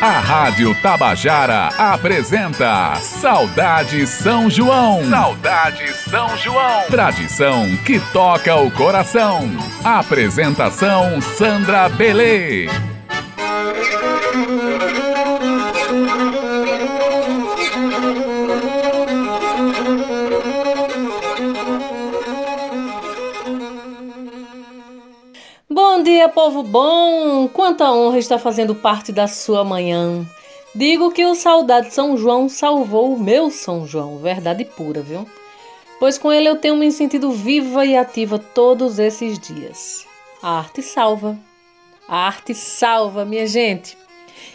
A 0.00 0.20
Rádio 0.20 0.72
Tabajara 0.80 1.70
apresenta 1.76 2.94
Saudade 3.00 4.06
São 4.06 4.48
João. 4.48 5.04
Saudade 5.10 5.92
São 5.92 6.36
João. 6.36 6.84
Tradição 6.88 7.76
que 7.84 7.98
toca 8.12 8.54
o 8.54 8.70
coração. 8.70 9.50
Apresentação 9.82 11.20
Sandra 11.20 11.88
Belê. 11.88 12.68
Dia, 26.18 26.28
povo 26.28 26.64
bom! 26.64 27.46
Quanta 27.46 27.92
honra 27.92 28.18
está 28.18 28.40
fazendo 28.40 28.74
parte 28.74 29.12
da 29.12 29.28
sua 29.28 29.62
manhã. 29.62 30.26
Digo 30.74 31.12
que 31.12 31.24
o 31.24 31.36
Saudade 31.36 31.94
São 31.94 32.16
João 32.16 32.48
salvou 32.48 33.14
o 33.14 33.20
meu 33.20 33.50
São 33.50 33.86
João, 33.86 34.18
verdade 34.18 34.64
pura, 34.64 35.00
viu? 35.00 35.28
Pois 36.00 36.18
com 36.18 36.32
ele 36.32 36.48
eu 36.48 36.56
tenho 36.56 36.74
me 36.74 36.90
sentido 36.90 37.30
viva 37.30 37.84
e 37.84 37.96
ativa 37.96 38.36
todos 38.36 38.98
esses 38.98 39.38
dias. 39.38 40.04
A 40.42 40.58
arte 40.58 40.82
salva. 40.82 41.38
A 42.08 42.26
arte 42.26 42.52
salva, 42.52 43.24
minha 43.24 43.46
gente. 43.46 43.96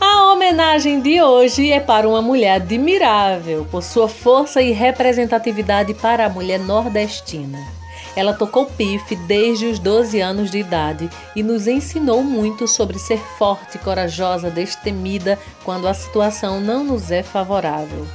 A 0.00 0.32
homenagem 0.32 1.00
de 1.00 1.22
hoje 1.22 1.70
é 1.70 1.78
para 1.78 2.08
uma 2.08 2.20
mulher 2.20 2.56
admirável 2.56 3.64
por 3.70 3.84
sua 3.84 4.08
força 4.08 4.60
e 4.60 4.72
representatividade 4.72 5.94
para 5.94 6.26
a 6.26 6.28
mulher 6.28 6.58
nordestina. 6.58 7.85
Ela 8.16 8.32
tocou 8.32 8.64
pife 8.64 9.14
desde 9.14 9.66
os 9.66 9.78
12 9.78 10.18
anos 10.20 10.50
de 10.50 10.58
idade 10.58 11.10
e 11.36 11.42
nos 11.42 11.68
ensinou 11.68 12.24
muito 12.24 12.66
sobre 12.66 12.98
ser 12.98 13.20
forte, 13.36 13.78
corajosa, 13.78 14.50
destemida 14.50 15.38
quando 15.62 15.86
a 15.86 15.92
situação 15.92 16.58
não 16.58 16.82
nos 16.82 17.10
é 17.10 17.22
favorável. 17.22 18.06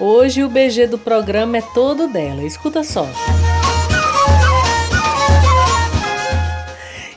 Hoje 0.00 0.42
o 0.42 0.48
BG 0.48 0.86
do 0.86 0.98
programa 0.98 1.58
é 1.58 1.62
todo 1.62 2.08
dela. 2.08 2.42
Escuta 2.42 2.82
só. 2.82 3.06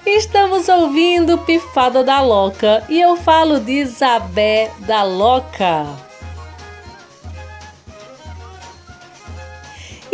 Estamos 0.06 0.68
ouvindo 0.68 1.38
Pifada 1.40 2.04
da 2.04 2.22
Loca 2.22 2.84
e 2.90 3.00
eu 3.00 3.16
falo 3.16 3.60
de 3.60 3.72
Isabé 3.72 4.72
da 4.80 5.04
Loca. 5.04 6.07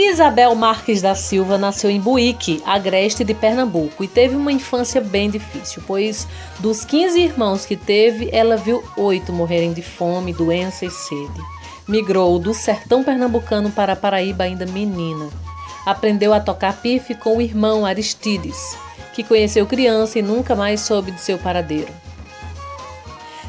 Isabel 0.09 0.53
Marques 0.55 1.01
da 1.01 1.15
Silva 1.15 1.57
nasceu 1.57 1.89
em 1.89 1.99
Buíque, 1.99 2.61
agreste 2.65 3.23
de 3.23 3.33
Pernambuco, 3.33 4.03
e 4.03 4.07
teve 4.07 4.35
uma 4.35 4.51
infância 4.51 4.99
bem 4.99 5.29
difícil, 5.29 5.83
pois 5.85 6.27
dos 6.59 6.83
15 6.83 7.19
irmãos 7.19 7.65
que 7.65 7.75
teve, 7.75 8.29
ela 8.31 8.57
viu 8.57 8.83
oito 8.97 9.31
morrerem 9.31 9.71
de 9.71 9.81
fome, 9.81 10.33
doença 10.33 10.85
e 10.85 10.89
sede. 10.89 11.41
Migrou 11.87 12.39
do 12.39 12.53
sertão 12.53 13.03
pernambucano 13.03 13.69
para 13.71 13.93
a 13.93 13.95
Paraíba 13.95 14.43
ainda 14.45 14.65
menina. 14.65 15.29
Aprendeu 15.85 16.33
a 16.33 16.39
tocar 16.39 16.81
pife 16.81 17.13
com 17.15 17.37
o 17.37 17.41
irmão 17.41 17.85
Aristides, 17.85 18.77
que 19.13 19.23
conheceu 19.23 19.65
criança 19.65 20.19
e 20.19 20.21
nunca 20.21 20.55
mais 20.55 20.81
soube 20.81 21.11
de 21.11 21.21
seu 21.21 21.37
paradeiro. 21.37 21.91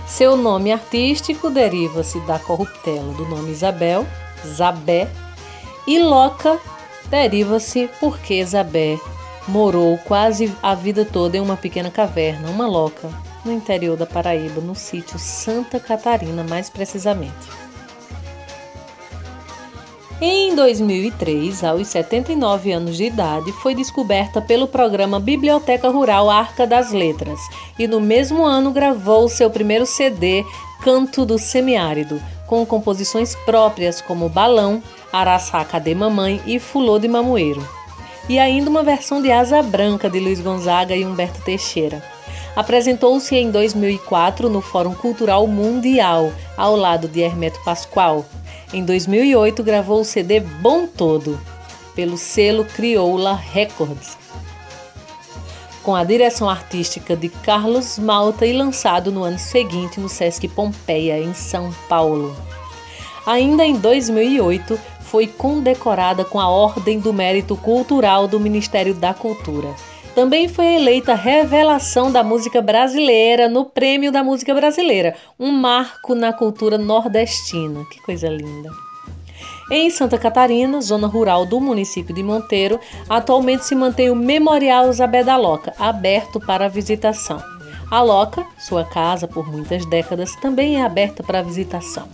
Seu 0.06 0.36
nome 0.36 0.72
artístico 0.72 1.48
deriva-se 1.48 2.21
da 2.21 2.38
corruptela 2.38 3.12
do 3.15 3.25
nome 3.25 3.50
Isabel, 3.50 4.06
Zabé 4.47 5.09
e 5.87 5.99
Loca 5.99 6.61
deriva-se 7.09 7.89
porque 8.00 8.45
Zabé 8.45 8.99
morou 9.47 9.99
quase 9.99 10.53
a 10.62 10.75
vida 10.75 11.05
toda 11.05 11.37
em 11.37 11.41
uma 11.41 11.56
pequena 11.56 11.91
caverna, 11.91 12.49
uma 12.50 12.67
loca, 12.67 13.11
no 13.45 13.53
interior 13.53 13.97
da 13.97 14.06
Paraíba, 14.06 14.61
no 14.61 14.75
sítio 14.75 15.19
Santa 15.19 15.78
Catarina, 15.78 16.43
mais 16.43 16.71
precisamente. 16.71 17.65
Em 20.21 20.55
2003, 20.55 21.65
aos 21.65 21.89
79 21.89 22.72
anos 22.72 22.97
de 22.97 23.05
idade, 23.05 23.53
foi 23.53 23.75
descoberta 23.75 24.41
pelo 24.41 24.66
programa 24.66 25.21
Biblioteca 25.21 25.91
Rural 25.91 26.31
Arca 26.31 26.66
das 26.66 26.93
Letras 26.93 27.41
e 27.78 27.87
no 27.87 28.01
mesmo 28.01 28.45
ano 28.45 28.71
gravou 28.71 29.28
seu 29.28 29.51
primeiro 29.51 29.84
CD, 29.84 30.45
Canto 30.83 31.27
do 31.27 31.39
Semiárido, 31.39 32.22
com 32.47 32.65
composições 32.65 33.34
próprias 33.45 34.01
como 34.01 34.28
Balão, 34.28 34.83
Araçá 35.14 35.64
Cadê 35.64 35.94
Mamãe 35.94 36.42
e 36.44 36.58
Fulô 36.58 36.98
de 36.98 37.06
Mamoeiro. 37.06 37.64
E 38.28 38.36
ainda 38.36 38.69
uma 38.69 38.82
versão 38.82 39.22
de 39.22 39.30
Asa 39.30 39.62
Branca 39.62 40.10
de 40.10 40.19
Luiz 40.19 40.41
Gonzaga 40.41 40.97
e 40.97 41.06
Humberto 41.06 41.41
Teixeira. 41.42 42.02
Apresentou-se 42.56 43.36
em 43.36 43.48
2004 43.48 44.48
no 44.48 44.60
Fórum 44.60 44.92
Cultural 44.92 45.47
Mundial, 45.47 46.32
ao 46.56 46.74
lado 46.74 47.06
de 47.06 47.20
Hermeto 47.20 47.62
Pascoal. 47.64 48.26
Em 48.72 48.84
2008 48.84 49.62
gravou 49.62 50.00
o 50.00 50.04
CD 50.04 50.41
Bom 50.41 50.88
Todo, 50.88 51.41
pelo 51.94 52.19
selo 52.19 52.64
Crioula 52.64 53.34
Records, 53.34 54.19
com 55.84 55.94
a 55.94 56.03
direção 56.03 56.50
artística 56.50 57.14
de 57.14 57.28
Carlos 57.28 58.00
Malta 58.00 58.44
e 58.47 58.53
lançado 58.53 59.12
no 59.12 59.22
ano 59.22 59.38
seguinte 59.38 60.00
no 60.00 60.08
Sesc 60.08 60.48
Pompeia, 60.48 61.20
em 61.20 61.32
São 61.34 61.72
Paulo. 61.88 62.34
Ainda 63.26 63.64
em 63.64 63.76
2008, 63.76 64.78
foi 65.14 65.28
condecorada 65.28 66.25
com 66.25 66.41
a 66.41 66.48
Ordem 66.48 66.98
do 66.98 67.12
Mérito 67.12 67.56
Cultural 67.56 68.26
do 68.26 68.41
Ministério 68.41 68.92
da 68.92 69.14
Cultura. 69.14 69.72
Também 70.12 70.48
foi 70.48 70.75
eleita 70.75 71.14
Revelação 71.14 72.10
da 72.10 72.25
Música 72.25 72.60
Brasileira 72.60 73.48
no 73.48 73.64
Prêmio 73.64 74.10
da 74.10 74.24
Música 74.24 74.53
Brasileira, 74.53 75.14
um 75.38 75.53
marco 75.53 76.16
na 76.16 76.32
cultura 76.32 76.76
nordestina. 76.76 77.84
Que 77.92 78.03
coisa 78.03 78.28
linda! 78.28 78.72
Em 79.70 79.88
Santa 79.88 80.19
Catarina, 80.19 80.80
zona 80.80 81.06
rural 81.06 81.47
do 81.47 81.60
município 81.60 82.12
de 82.12 82.24
Monteiro, 82.24 82.80
atualmente 83.08 83.64
se 83.64 83.76
mantém 83.76 84.10
o 84.10 84.16
Memorial 84.16 84.92
Zabé 84.92 85.22
da 85.22 85.36
Loca, 85.36 85.72
aberto 85.78 86.41
para 86.41 86.69
visitação. 86.69 87.41
A 87.88 88.03
Loca, 88.03 88.44
sua 88.58 88.82
casa 88.82 89.28
por 89.28 89.48
muitas 89.48 89.86
décadas, 89.86 90.34
também 90.41 90.80
é 90.80 90.82
aberta 90.82 91.22
para 91.22 91.41
visitação. 91.41 92.08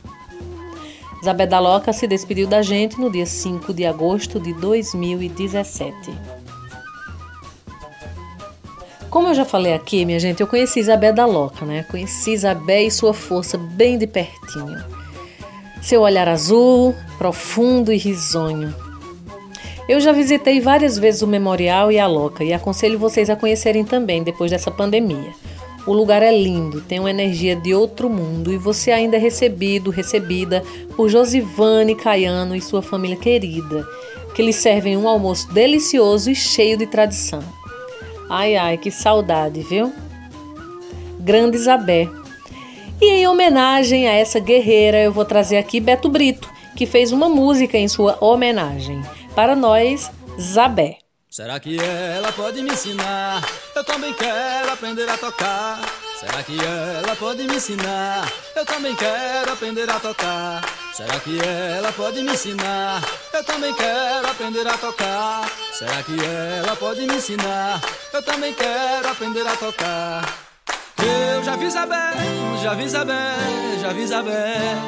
Zabé 1.24 1.46
da 1.46 1.58
Loca 1.58 1.92
se 1.92 2.06
despediu 2.06 2.46
da 2.46 2.62
gente 2.62 2.98
no 2.98 3.10
dia 3.10 3.26
5 3.26 3.74
de 3.74 3.84
agosto 3.84 4.40
de 4.40 4.54
2017. 4.54 5.94
Como 9.10 9.28
eu 9.28 9.34
já 9.34 9.44
falei 9.44 9.74
aqui, 9.74 10.04
minha 10.04 10.20
gente, 10.20 10.40
eu 10.40 10.46
conheci 10.46 10.80
Isabel 10.80 11.12
da 11.12 11.26
Loca, 11.26 11.66
né? 11.66 11.84
Conheci 11.90 12.32
Isabel 12.32 12.86
e 12.86 12.90
sua 12.90 13.12
força 13.12 13.58
bem 13.58 13.98
de 13.98 14.06
pertinho. 14.06 14.82
Seu 15.82 16.02
olhar 16.02 16.28
azul, 16.28 16.94
profundo 17.18 17.92
e 17.92 17.98
risonho. 17.98 18.74
Eu 19.88 19.98
já 19.98 20.12
visitei 20.12 20.60
várias 20.60 20.96
vezes 20.96 21.20
o 21.20 21.26
Memorial 21.26 21.90
e 21.90 21.98
a 21.98 22.06
Loca 22.06 22.44
e 22.44 22.52
aconselho 22.52 22.98
vocês 22.98 23.28
a 23.28 23.34
conhecerem 23.34 23.84
também 23.84 24.22
depois 24.22 24.52
dessa 24.52 24.70
pandemia. 24.70 25.32
O 25.86 25.92
lugar 25.92 26.22
é 26.22 26.30
lindo, 26.30 26.80
tem 26.82 27.00
uma 27.00 27.10
energia 27.10 27.56
de 27.56 27.74
outro 27.74 28.08
mundo 28.10 28.52
e 28.52 28.58
você 28.58 28.90
ainda 28.90 29.16
é 29.16 29.20
recebido, 29.20 29.90
recebida 29.90 30.62
por 30.94 31.08
Josivane 31.08 31.94
Caiano 31.94 32.54
e 32.54 32.60
sua 32.60 32.82
família 32.82 33.16
querida, 33.16 33.86
que 34.34 34.42
lhe 34.42 34.52
servem 34.52 34.96
um 34.96 35.08
almoço 35.08 35.52
delicioso 35.52 36.30
e 36.30 36.34
cheio 36.34 36.76
de 36.76 36.86
tradição. 36.86 37.42
Ai, 38.28 38.56
ai, 38.56 38.76
que 38.76 38.90
saudade, 38.90 39.62
viu? 39.62 39.92
Grande 41.18 41.56
Isabé. 41.56 42.08
E 43.00 43.06
em 43.06 43.26
homenagem 43.26 44.06
a 44.06 44.12
essa 44.12 44.38
guerreira, 44.38 44.98
eu 44.98 45.12
vou 45.12 45.24
trazer 45.24 45.56
aqui 45.56 45.80
Beto 45.80 46.08
Brito, 46.08 46.48
que 46.76 46.86
fez 46.86 47.10
uma 47.12 47.28
música 47.28 47.78
em 47.78 47.88
sua 47.88 48.18
homenagem. 48.20 49.00
Para 49.34 49.56
nós, 49.56 50.10
Zabé. 50.38 50.98
Será 51.30 51.60
que 51.60 51.78
ela 51.78 52.32
pode 52.32 52.60
me 52.60 52.72
ensinar? 52.72 53.40
Eu 53.76 53.84
também 53.84 54.12
quero 54.14 54.72
aprender 54.72 55.08
a 55.08 55.16
tocar. 55.16 55.78
Será 56.18 56.42
que 56.42 56.58
ela 56.58 57.14
pode 57.14 57.46
me 57.46 57.54
ensinar? 57.54 58.28
Eu 58.56 58.66
também 58.66 58.96
quero 58.96 59.52
aprender 59.52 59.88
a 59.88 60.00
tocar. 60.00 60.60
Será 60.92 61.20
que 61.20 61.38
ela 61.40 61.92
pode 61.92 62.20
me 62.24 62.32
ensinar? 62.32 63.00
Eu 63.32 63.44
também 63.44 63.72
quero 63.74 64.28
aprender 64.28 64.66
a 64.66 64.76
tocar. 64.76 65.48
Será 65.72 66.02
que 66.02 66.16
ela 66.20 66.74
pode 66.74 67.06
me 67.06 67.14
ensinar? 67.14 67.80
Eu 68.12 68.22
também 68.24 68.52
quero 68.52 69.08
aprender 69.08 69.46
a 69.46 69.56
tocar. 69.56 70.24
Eu 70.98 71.44
já 71.44 71.54
vi 71.54 71.66
Isabel, 71.66 72.58
já 72.60 72.74
vi 72.74 72.84
Isabel, 72.86 73.78
já 73.80 73.92
vi 73.92 74.02
Isabel. 74.02 74.78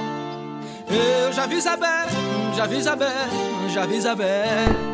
Eu 0.91 1.33
já 1.33 1.47
vi 1.47 1.55
Isabel, 1.55 2.09
já 2.57 2.67
vi 2.67 2.79
Isabel, 2.79 3.71
já 3.73 3.87
vi 3.87 3.97
Isabel. 3.97 4.92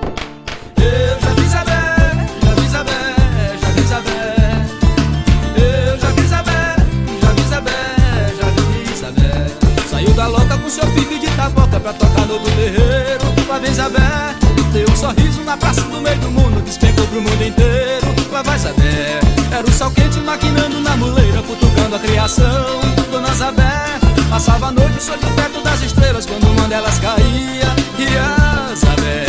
Seu 10.79 10.87
pique 10.93 11.19
de 11.19 11.27
taboca 11.33 11.81
pra 11.81 11.93
tocar 11.93 12.27
no 12.27 12.39
do 12.39 12.51
terreiro. 12.51 13.27
Isabel, 13.69 14.35
deu 14.73 14.89
um 14.89 14.97
sorriso 14.97 15.43
na 15.43 15.57
praça 15.57 15.83
do 15.83 16.01
meio 16.01 16.17
do 16.19 16.31
mundo, 16.31 16.63
despencou 16.65 17.07
pro 17.09 17.21
mundo 17.21 17.43
inteiro. 17.43 18.07
Vai 18.45 18.59
saber, 18.59 19.19
era 19.51 19.67
o 19.67 19.73
sol 19.73 19.91
quente 19.91 20.21
maquinando 20.21 20.81
na 20.81 20.97
muleira, 20.97 21.43
cutucando 21.43 21.97
a 21.97 21.99
criação. 21.99 22.81
Dona 23.11 23.31
Isabel 23.31 23.99
passava 24.31 24.69
a 24.69 24.73
noite 24.73 25.03
sob 25.03 25.19
o 25.19 25.31
teto 25.31 25.61
das 25.63 25.83
estrelas 25.83 26.25
quando 26.27 26.47
uma 26.47 26.69
delas 26.69 26.99
caía. 27.01 27.67
E 27.99 28.07
a 28.17 28.73
Isabel, 28.73 29.28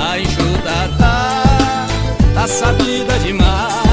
a 0.00 0.18
enxuta 0.18 0.90
tá, 0.98 1.86
tá 2.34 2.48
sabida 2.48 3.18
demais. 3.18 3.89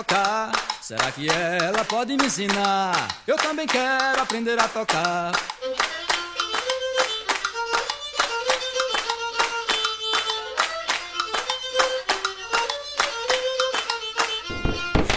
Tocar. 0.00 0.50
Será 0.80 1.12
que 1.12 1.28
ela 1.28 1.84
pode 1.84 2.16
me 2.16 2.26
ensinar? 2.26 3.08
Eu 3.26 3.36
também 3.36 3.66
quero 3.66 4.22
aprender 4.22 4.58
a 4.58 4.66
tocar. 4.66 5.32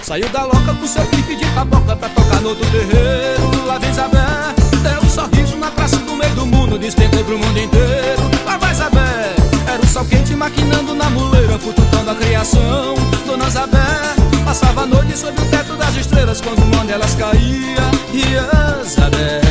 Saiu 0.01 0.27
da 0.29 0.43
loca 0.43 0.73
com 0.73 0.85
seu 0.85 1.05
pique 1.05 1.35
de 1.37 1.45
taboca 1.55 1.95
pra 1.95 2.09
tocar 2.09 2.41
no 2.41 2.49
outro 2.49 2.65
terreiro. 2.71 3.65
Lá 3.65 3.77
vem 3.77 3.89
Isabel, 3.89 4.21
deu 4.83 5.01
um 5.01 5.09
sorriso 5.09 5.55
na 5.55 5.71
praça 5.71 5.97
do 5.97 6.13
meio 6.15 6.35
do 6.35 6.45
mundo, 6.45 6.77
despencou 6.77 7.23
pro 7.23 7.37
mundo 7.37 7.57
inteiro. 7.57 8.21
Lá 8.45 8.57
vai 8.57 8.73
Isabel. 8.73 9.33
Era 9.65 9.81
o 9.81 9.87
sol 9.87 10.05
quente 10.05 10.35
maquinando 10.35 10.93
na 10.93 11.09
muleira, 11.09 11.57
cutucando 11.57 12.11
a 12.11 12.15
criação. 12.15 12.95
Dona 13.25 13.49
Zabé 13.49 13.92
passava 14.53 14.83
a 14.83 14.85
noite 14.85 15.17
sob 15.17 15.33
o 15.41 15.45
teto 15.45 15.75
das 15.75 15.95
estrelas 15.95 16.39
quando 16.39 16.61
uma 16.61 16.85
delas 16.85 17.15
caía. 17.15 17.89
E 18.13 18.37
a 18.37 18.83
Zabé, 18.83 19.41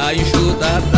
a 0.00 0.14
enxuta 0.14 0.93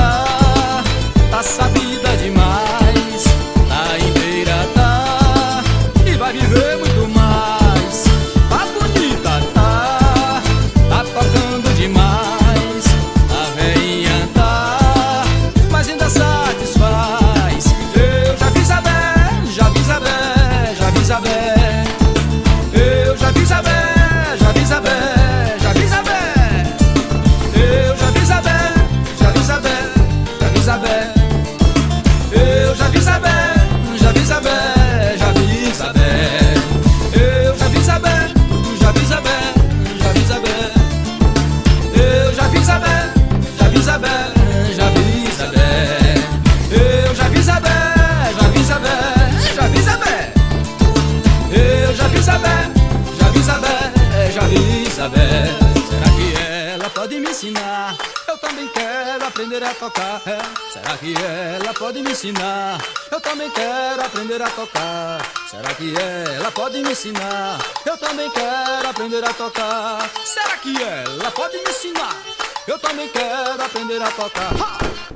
tocar. 59.86 60.20
É. 60.26 60.38
Será 60.72 60.96
que 60.98 61.14
ela 61.14 61.72
pode 61.74 62.02
me 62.02 62.10
ensinar? 62.10 62.78
Eu 63.10 63.20
também 63.20 63.50
quero 63.50 64.04
aprender 64.04 64.42
a 64.42 64.50
tocar. 64.50 65.20
Será 65.48 65.74
que 65.74 65.94
ela 65.96 66.50
pode 66.50 66.82
me 66.82 66.90
ensinar? 66.90 67.58
Eu 67.84 67.96
também 67.96 68.30
quero 68.30 68.88
aprender 68.88 69.24
a 69.24 69.32
tocar. 69.32 70.10
Será 70.24 70.56
que 70.56 70.82
ela 70.82 71.30
pode 71.30 71.56
me 71.58 71.70
ensinar? 71.70 72.16
Eu 72.66 72.78
também 72.78 73.08
quero 73.08 73.64
aprender 73.64 74.02
a 74.02 74.10
tocar. 74.10 74.52
Ha! 74.54 75.15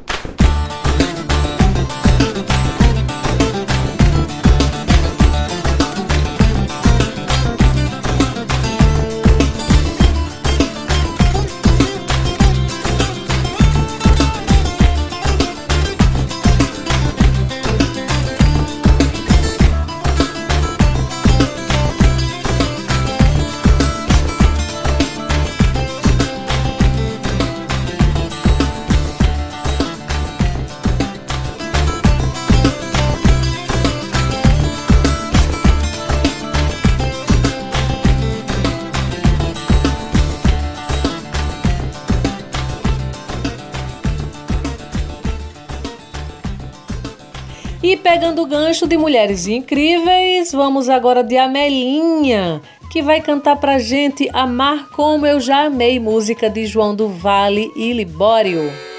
Gancho 48.50 48.84
de 48.84 48.98
Mulheres 48.98 49.46
Incríveis, 49.46 50.50
vamos 50.50 50.88
agora 50.88 51.22
de 51.22 51.38
Amelinha, 51.38 52.60
que 52.90 53.00
vai 53.00 53.20
cantar 53.20 53.54
pra 53.54 53.78
gente 53.78 54.28
Amar 54.32 54.90
Como 54.90 55.24
Eu 55.24 55.38
Já 55.38 55.66
Amei, 55.66 56.00
música 56.00 56.50
de 56.50 56.66
João 56.66 56.92
do 56.92 57.08
Vale 57.08 57.70
e 57.76 57.92
Libório. 57.92 58.89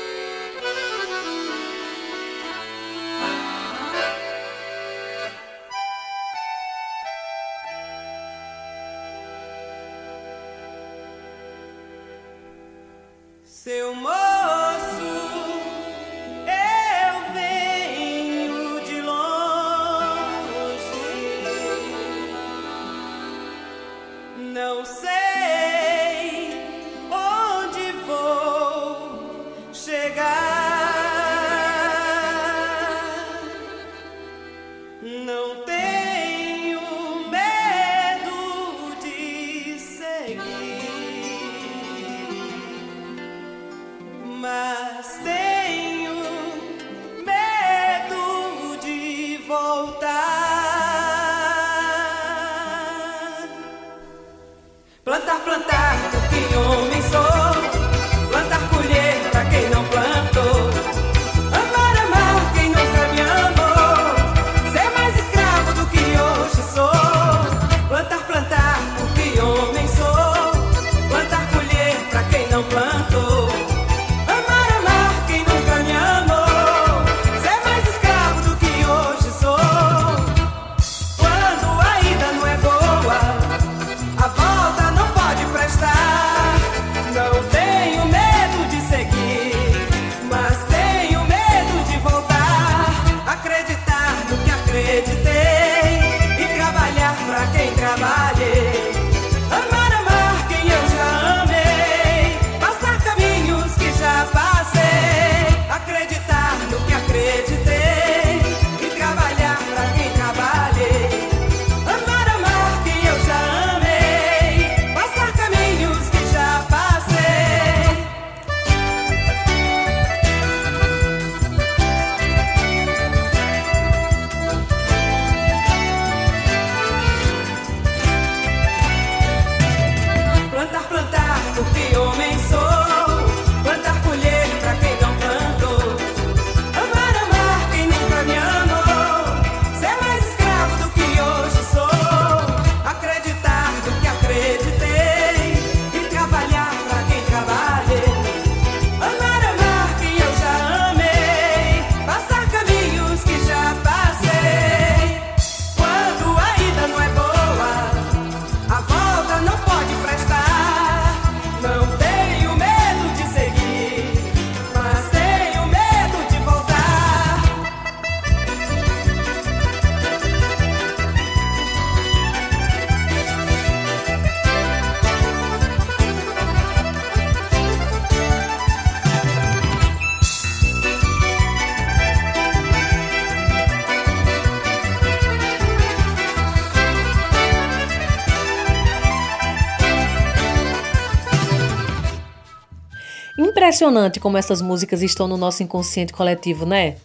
Impressionante 193.82 194.20
como 194.20 194.38
essas 194.38 194.62
músicas 194.62 195.02
estão 195.02 195.28
no 195.28 195.38
nosso 195.38 195.64
inconsciente 195.64 196.14
coletivo, 196.14 196.68
né? 196.68 196.98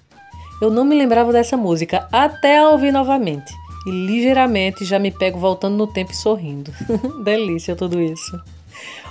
Eu 0.61 0.69
não 0.71 0.85
me 0.85 0.95
lembrava 0.95 1.33
dessa 1.33 1.57
música 1.57 2.07
até 2.13 2.59
a 2.59 2.69
ouvir 2.69 2.93
novamente. 2.93 3.51
E 3.87 3.91
ligeiramente 3.91 4.85
já 4.85 4.99
me 4.99 5.11
pego 5.11 5.39
voltando 5.39 5.75
no 5.75 5.87
tempo 5.87 6.13
e 6.13 6.15
sorrindo. 6.15 6.71
Delícia 7.25 7.75
tudo 7.75 7.99
isso. 7.99 8.39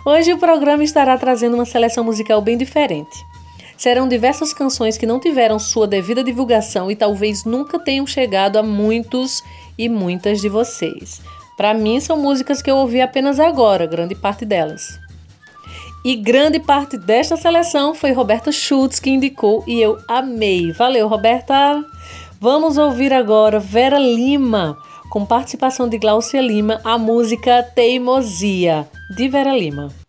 Hoje 0.06 0.32
o 0.32 0.38
programa 0.38 0.84
estará 0.84 1.18
trazendo 1.18 1.56
uma 1.56 1.66
seleção 1.66 2.04
musical 2.04 2.40
bem 2.40 2.56
diferente. 2.56 3.18
Serão 3.76 4.08
diversas 4.08 4.54
canções 4.54 4.96
que 4.96 5.08
não 5.08 5.20
tiveram 5.20 5.58
sua 5.58 5.88
devida 5.88 6.24
divulgação 6.24 6.92
e 6.92 6.96
talvez 6.96 7.46
nunca 7.46 7.80
tenham 7.80 8.06
chegado 8.06 8.58
a 8.58 8.62
muitos 8.64 9.42
e 9.76 9.90
muitas 9.90 10.40
de 10.40 10.50
vocês. 10.50 11.20
Para 11.58 11.74
mim, 11.74 12.00
são 12.00 12.16
músicas 12.16 12.62
que 12.62 12.70
eu 12.70 12.78
ouvi 12.78 13.02
apenas 13.02 13.40
agora, 13.40 13.88
grande 13.88 14.14
parte 14.14 14.46
delas. 14.46 15.04
E 16.06 16.16
grande 16.16 16.60
parte 16.60 17.00
desta 17.00 17.36
seleção 17.36 17.96
foi 17.96 18.12
Roberta 18.12 18.52
Schultz 18.52 19.00
que 19.00 19.10
indicou 19.10 19.64
e 19.66 19.82
eu 19.82 19.98
amei. 20.08 20.72
Valeu, 20.72 21.08
Roberta! 21.08 21.84
Vamos 22.40 22.78
ouvir 22.78 23.12
agora 23.12 23.60
Vera 23.60 23.98
Lima, 23.98 24.78
com 25.10 25.26
participação 25.26 25.90
de 25.90 25.98
Glaucia 25.98 26.42
Lima, 26.42 26.80
a 26.84 26.96
música 26.96 27.64
Teimosia, 27.64 28.88
de 29.10 29.28
Vera 29.28 29.58
Lima. 29.58 30.05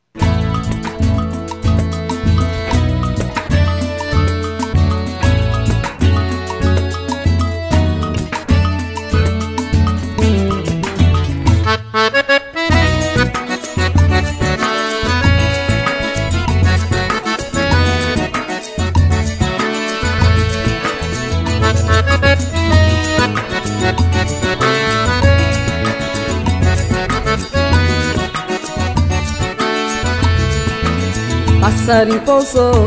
Passarinho 31.87 32.21
pousou 32.23 32.85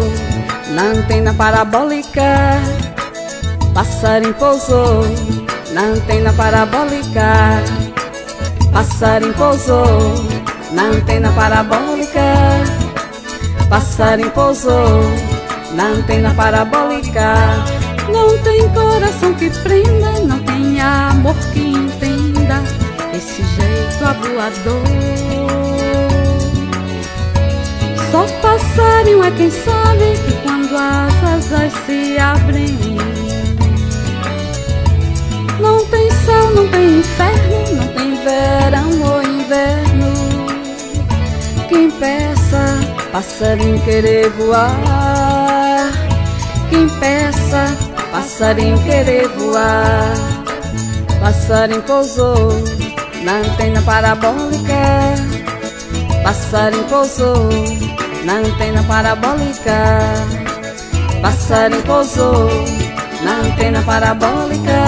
na 0.71 0.81
antena 0.87 1.33
parabólica. 1.33 2.59
Passarinho 3.73 4.33
pousou 4.33 5.05
na 5.71 5.83
antena 5.83 6.33
parabólica. 6.33 7.63
Passarinho 8.73 9.33
pousou 9.35 10.21
na 10.73 10.83
antena 10.83 11.31
parabólica. 11.31 12.19
Passarinho 13.69 14.31
pousou 14.31 15.01
na 15.75 15.85
antena 15.85 16.33
parabólica. 16.33 17.35
Não 18.11 18.37
tem 18.39 18.67
coração 18.67 19.33
que 19.35 19.49
prenda, 19.61 20.11
não 20.27 20.39
tem 20.39 20.81
amor 20.81 21.35
que 21.53 21.61
entenda 21.61 22.61
esse 23.13 23.43
jeito 23.43 24.03
avoador. 24.03 25.28
Só 28.11 28.25
passarinho 28.41 29.23
é 29.23 29.29
quem 29.31 29.51
sabe 29.51 30.17
que 30.25 30.33
quando 30.41 30.75
as 30.75 31.23
asas 31.23 31.73
se 31.85 32.17
abrem 32.17 32.75
Não 35.59 35.85
tem 35.85 36.09
céu, 36.09 36.55
não 36.55 36.67
tem 36.69 36.99
inferno, 36.99 37.75
não 37.75 37.87
tem 37.89 38.15
verão 38.23 39.13
ou 39.13 39.21
inverno. 39.21 40.13
Quem 41.67 41.91
peça, 41.91 42.79
passarinho 43.11 43.79
querer 43.81 44.29
voar. 44.31 45.91
Quem 46.69 46.89
peça, 46.89 47.77
passarinho 48.11 48.81
querer 48.83 49.27
voar. 49.27 50.13
Passarinho 51.19 51.83
pousou 51.83 52.63
na 53.23 53.33
antena 53.33 53.81
parabólica. 53.83 55.13
Passarinho 56.23 56.85
pousou 56.85 57.49
na 58.23 58.35
antena 58.37 58.83
parabólica. 58.83 59.97
Passarinho 61.21 61.81
pousou 61.83 62.49
na 63.23 63.39
antena 63.47 63.81
parabólica. 63.81 64.79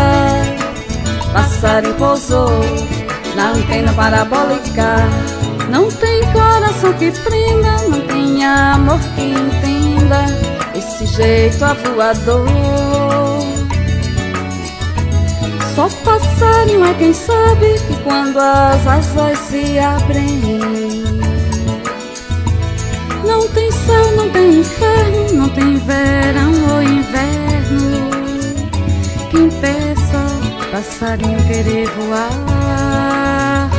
Passarinho 1.33 1.93
pousou 1.95 2.49
na 3.35 3.51
antena 3.51 3.93
parabólica. 3.93 4.95
Não 5.69 5.89
tem 5.91 6.21
coração 6.31 6.93
que 6.93 7.11
prenda, 7.11 7.77
não 7.87 8.01
tem 8.01 8.45
amor 8.45 8.99
que 9.15 9.21
entenda 9.21 10.25
esse 10.75 11.05
jeito 11.05 11.63
avoador. 11.63 12.47
Só 15.75 15.87
passarinho 16.03 16.85
é 16.85 16.93
quem 16.95 17.13
sabe 17.13 17.79
que 17.87 17.95
quando 18.03 18.37
as 18.37 18.85
asas 18.85 19.37
se 19.39 19.79
abrem 19.79 20.90
não 23.25 23.47
tem 23.49 23.71
céu, 23.71 24.15
não 24.15 24.29
tem 24.29 24.59
inferno, 24.59 25.33
não 25.33 25.49
tem 25.49 25.77
verão 25.77 26.51
ou 26.75 26.83
inverno 26.83 28.11
que 29.31 29.37
impeça 29.37 30.41
passarinho 30.71 31.41
querer 31.47 31.87
voar. 31.91 33.69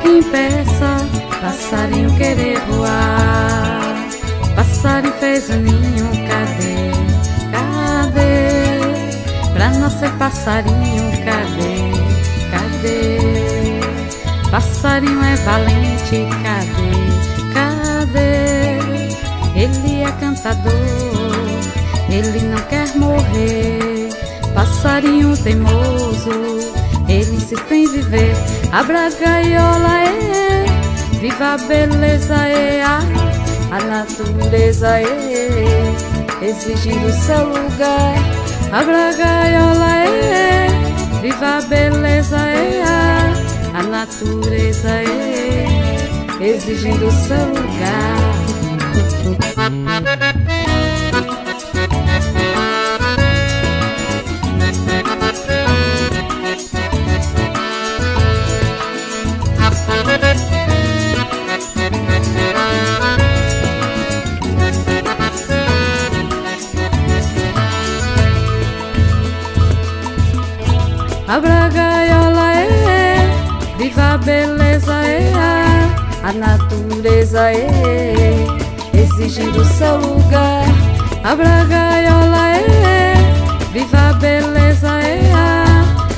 Que 0.00 0.08
impeça 0.18 1.08
passarinho 1.40 2.14
querer 2.16 2.60
voar. 2.60 4.08
Passarinho 4.54 5.12
fez 5.14 5.48
o 5.48 5.54
ninho, 5.54 6.08
cadê? 6.28 6.92
Cadê? 7.50 8.32
Pra 9.52 9.70
nascer 9.70 10.10
passarinho, 10.12 11.10
cadê? 11.24 11.90
Cadê? 12.50 13.18
Passarinho 14.50 15.22
é 15.24 15.36
valente, 15.36 16.28
cadê? 16.44 16.92
Cadê? 17.52 18.51
Ele 19.62 20.02
é 20.02 20.10
cantador, 20.18 20.72
ele 22.10 22.40
não 22.48 22.58
quer 22.62 22.96
morrer. 22.96 24.08
Passarinho 24.52 25.36
teimoso, 25.36 26.32
ele 27.08 27.36
insiste 27.36 27.70
em 27.70 27.88
viver. 27.92 28.34
Abra 28.72 29.06
a 29.06 29.10
gaiola, 29.10 30.02
é, 30.02 30.64
viva 31.20 31.54
a 31.54 31.58
beleza, 31.58 32.34
é, 32.34 32.82
a, 32.82 33.80
natureza, 33.84 34.98
é, 34.98 35.94
exigindo 36.42 37.12
seu 37.24 37.46
lugar. 37.46 38.16
Abra 38.72 39.10
a 39.10 39.12
gaiola, 39.12 39.96
é, 39.96 40.66
viva 41.20 41.58
a 41.58 41.62
beleza, 41.62 42.36
é, 42.36 42.82
a 43.74 43.82
natureza, 43.84 44.90
é, 44.90 46.44
exigindo 46.44 47.08
seu 47.12 47.46
lugar. 47.46 48.21
Abra 49.62 49.70
a 71.66 71.68
gaiola, 71.68 72.52
é, 72.52 73.14
viva 73.78 74.14
a 74.14 74.18
beleza, 74.18 75.04
é, 75.04 75.30
a 76.24 76.32
natureza, 76.32 77.52
é 77.52 78.61
exigindo 79.22 79.64
seu 79.64 79.98
lugar. 79.98 80.64
Abra 81.22 81.48
a 81.48 81.64
gaiola, 81.64 82.56
é, 82.56 83.14
viva 83.72 84.10
a 84.10 84.12
beleza, 84.14 85.00
é, 85.00 85.32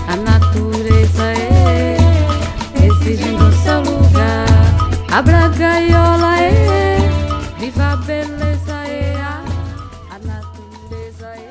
a 0.09 0.17
natureza, 0.17 1.23
é, 1.23 1.97
exigindo 2.87 3.53
seu 3.63 3.81
lugar. 3.83 4.47
Abra 5.13 5.45
a 5.45 5.49
gaiola, 5.49 6.41
é, 6.41 6.97
viva 7.59 7.93
a 7.93 7.97
beleza, 7.97 8.73
é, 8.87 9.15
a 10.11 10.19
natureza, 10.25 11.27
é. 11.27 11.51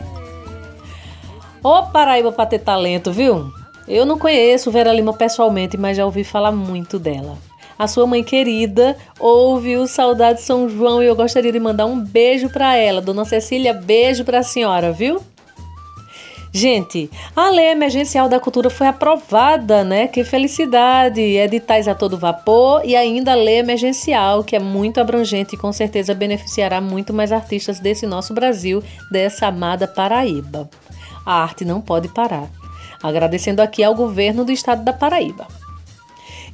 Ô 1.64 1.84
Paraíba 1.84 2.32
pra 2.32 2.48
ter 2.48 2.60
talento, 2.60 3.12
viu? 3.12 3.54
Eu 3.88 4.06
não 4.08 4.18
conheço 4.18 4.72
Vera 4.72 4.92
Lima 4.92 5.14
pessoalmente, 5.14 5.78
mas 5.78 5.98
já 5.98 6.06
ouvi 6.06 6.24
falar 6.24 6.52
muito 6.52 6.98
dela 6.98 7.38
a 7.78 7.88
sua 7.88 8.06
mãe 8.06 8.24
querida 8.24 8.96
ouve 9.20 9.78
o 9.78 9.88
Saudade 9.88 10.42
São 10.42 10.70
João 10.70 11.02
e 11.02 11.06
eu 11.06 11.16
gostaria 11.16 11.52
de 11.52 11.60
mandar 11.60 11.86
um 11.86 12.00
beijo 12.00 12.50
para 12.50 12.76
ela. 12.76 13.02
Dona 13.02 13.26
Cecília, 13.26 13.74
beijo 13.74 14.24
para 14.24 14.40
a 14.40 14.44
senhora, 14.44 14.92
viu? 14.92 15.22
Gente, 16.56 17.10
a 17.36 17.50
lei 17.50 17.70
emergencial 17.70 18.30
da 18.30 18.40
cultura 18.40 18.70
foi 18.70 18.86
aprovada, 18.86 19.84
né? 19.84 20.08
Que 20.08 20.24
felicidade! 20.24 21.20
Editais 21.20 21.88
a 21.88 21.96
todo 21.96 22.16
vapor 22.16 22.84
e 22.86 22.96
ainda 22.96 23.32
a 23.32 23.36
lei 23.36 23.58
emergencial, 23.58 24.44
que 24.44 24.56
é 24.56 24.60
muito 24.60 25.02
abrangente 25.02 25.56
e 25.56 25.58
com 25.58 25.74
certeza 25.74 26.14
beneficiará 26.14 26.80
muito 26.80 27.12
mais 27.12 27.32
artistas 27.32 27.80
desse 27.80 28.06
nosso 28.06 28.36
Brasil, 28.36 28.84
dessa 29.12 29.48
amada 29.48 29.88
Paraíba. 29.88 30.70
A 31.26 31.42
arte 31.42 31.66
não 31.66 31.82
pode 31.82 32.08
parar. 32.10 32.48
Agradecendo 33.02 33.60
aqui 33.60 33.84
ao 33.84 33.96
governo 33.96 34.46
do 34.46 34.52
estado 34.52 34.84
da 34.84 34.94
Paraíba. 34.94 35.48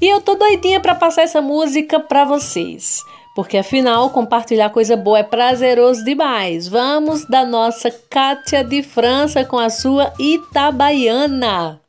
E 0.01 0.07
eu 0.07 0.21
tô 0.21 0.35
doidinha 0.35 0.79
para 0.79 0.95
passar 0.95 1.23
essa 1.23 1.41
música 1.41 1.99
para 1.99 2.23
vocês 2.25 3.03
porque 3.39 3.57
afinal 3.57 4.09
compartilhar 4.09 4.69
coisa 4.69 4.97
boa 4.97 5.19
é 5.19 5.23
prazeroso 5.23 6.03
demais. 6.03 6.67
Vamos 6.67 7.23
da 7.23 7.45
nossa 7.45 7.89
Kátia 7.89 8.65
de 8.65 8.83
França 8.83 9.45
com 9.45 9.57
a 9.57 9.69
sua 9.69 10.11
Itabaiana. 10.19 11.79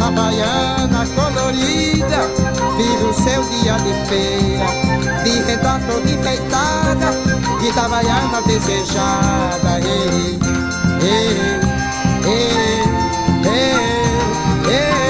Itabaiana 0.00 1.04
colorida 1.14 2.20
Vive 2.78 3.04
o 3.04 3.12
seu 3.12 3.44
dia 3.50 3.74
de 3.74 3.92
feira 4.08 4.66
De 5.22 5.42
renda 5.42 5.78
toda 5.86 6.10
enfeitada 6.10 7.12
Itabaiana 7.62 8.40
desejada 8.46 9.78
ei, 9.84 10.38
ei, 11.02 11.60
ei, 12.24 12.80
ei, 13.44 14.72
ei. 14.72 15.09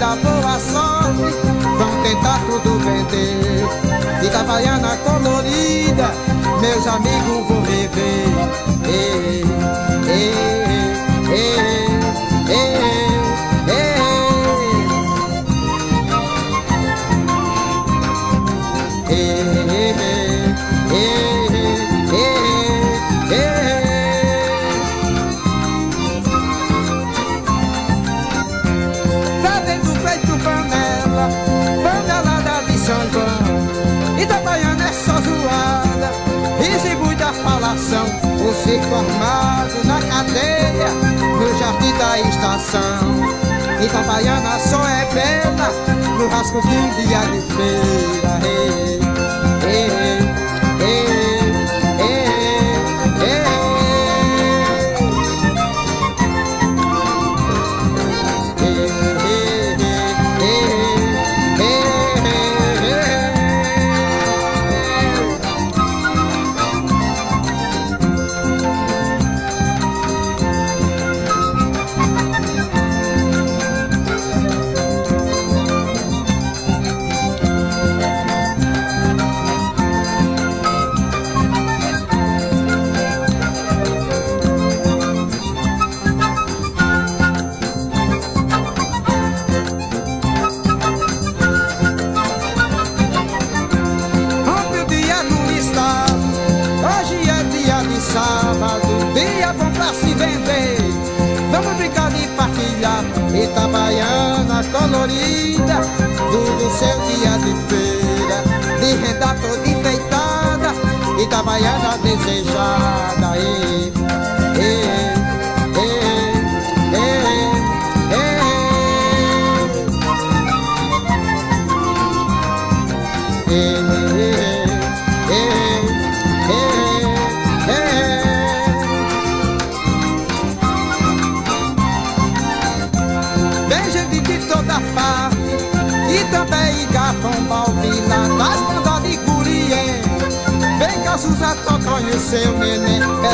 perseguindo 0.00 0.04
a 0.04 0.16
boa 0.16 0.58
sorte, 0.58 1.36
vão 1.78 2.02
tentar 2.02 2.40
tudo 2.46 2.78
vender. 2.78 4.24
Itabaiana 4.24 4.96
colorida, 4.98 6.10
meus 6.60 6.86
amigos 6.86 7.46
vão 7.48 7.62
rever. 7.62 8.26
Ei, 8.86 9.44
ei, 10.08 10.32
ei, 11.32 11.69
estação. 42.30 43.00
Itabaiana 43.84 44.58
só 44.58 44.86
é 44.86 45.04
bela 45.12 45.70
no 46.18 46.28
rasgo 46.28 46.60
de 46.62 46.68
um 46.68 46.90
dia 46.90 47.18
de 47.18 47.40
feira. 47.54 48.40
Ei, 48.44 49.00
ei, 49.68 50.19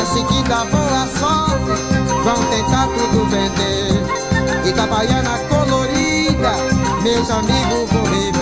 Perseguindo 0.07 0.53
a 0.53 0.63
boa 0.63 1.05
sorte. 1.19 1.83
Vão 2.23 2.41
tentar 2.49 2.87
tudo 2.87 3.25
vender. 3.25 4.69
Itabaiana 4.69 5.37
colorida 5.49 6.51
Meus 7.03 7.29
amigos 7.29 7.89
vão 7.91 8.03
rever 8.03 8.36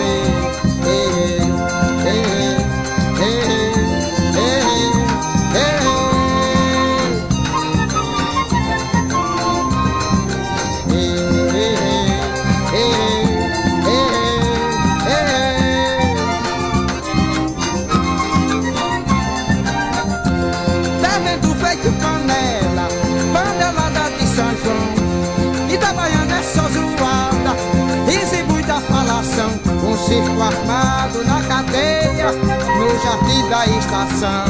circo 30.06 30.40
armado 30.40 31.24
na 31.24 31.42
cadeia, 31.42 32.30
no 32.30 32.88
jardim 33.02 33.48
da 33.48 33.66
estação. 33.66 34.46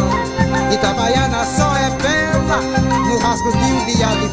Itabaiana 0.73 1.45
só 1.45 1.75
é 1.77 1.91
bela 2.03 2.61
no 3.09 3.19
rasgo 3.19 3.53
de 3.53 3.65
um 3.65 3.85
dia 3.87 4.07
de 4.09 4.29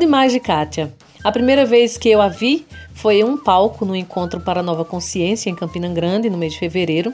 fã 0.00 0.06
demais 0.06 0.32
de 0.32 0.40
Kátia. 0.40 0.94
A 1.22 1.30
primeira 1.30 1.66
vez 1.66 1.98
que 1.98 2.08
eu 2.08 2.22
a 2.22 2.28
vi 2.28 2.66
foi 2.94 3.16
em 3.16 3.24
um 3.24 3.36
palco 3.36 3.84
no 3.84 3.94
Encontro 3.94 4.40
para 4.40 4.60
a 4.60 4.62
Nova 4.62 4.84
Consciência 4.84 5.50
em 5.50 5.54
Campina 5.54 5.88
Grande, 5.88 6.30
no 6.30 6.38
mês 6.38 6.54
de 6.54 6.58
fevereiro, 6.58 7.12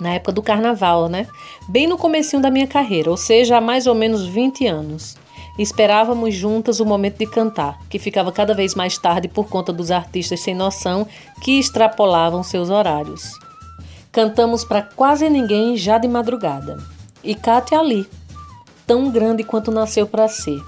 na 0.00 0.14
época 0.14 0.32
do 0.32 0.42
carnaval, 0.42 1.08
né? 1.08 1.28
Bem 1.68 1.86
no 1.86 1.96
comecinho 1.96 2.42
da 2.42 2.50
minha 2.50 2.66
carreira, 2.66 3.08
ou 3.08 3.16
seja, 3.16 3.58
há 3.58 3.60
mais 3.60 3.86
ou 3.86 3.94
menos 3.94 4.26
20 4.26 4.66
anos. 4.66 5.16
Esperávamos 5.58 6.34
juntas 6.34 6.80
o 6.80 6.84
momento 6.84 7.18
de 7.18 7.26
cantar, 7.26 7.78
que 7.88 7.98
ficava 7.98 8.32
cada 8.32 8.52
vez 8.52 8.74
mais 8.74 8.98
tarde 8.98 9.28
por 9.28 9.48
conta 9.48 9.72
dos 9.72 9.90
artistas 9.90 10.40
sem 10.40 10.54
noção 10.54 11.06
que 11.40 11.58
extrapolavam 11.58 12.42
seus 12.42 12.68
horários. 12.68 13.30
Cantamos 14.10 14.64
para 14.64 14.82
quase 14.82 15.28
ninguém 15.30 15.76
já 15.76 15.98
de 15.98 16.08
madrugada. 16.08 16.78
E 17.22 17.34
Kátia 17.34 17.78
ali, 17.78 18.08
tão 18.86 19.10
grande 19.10 19.44
quanto 19.44 19.70
nasceu 19.70 20.06
para 20.06 20.26
ser. 20.28 20.60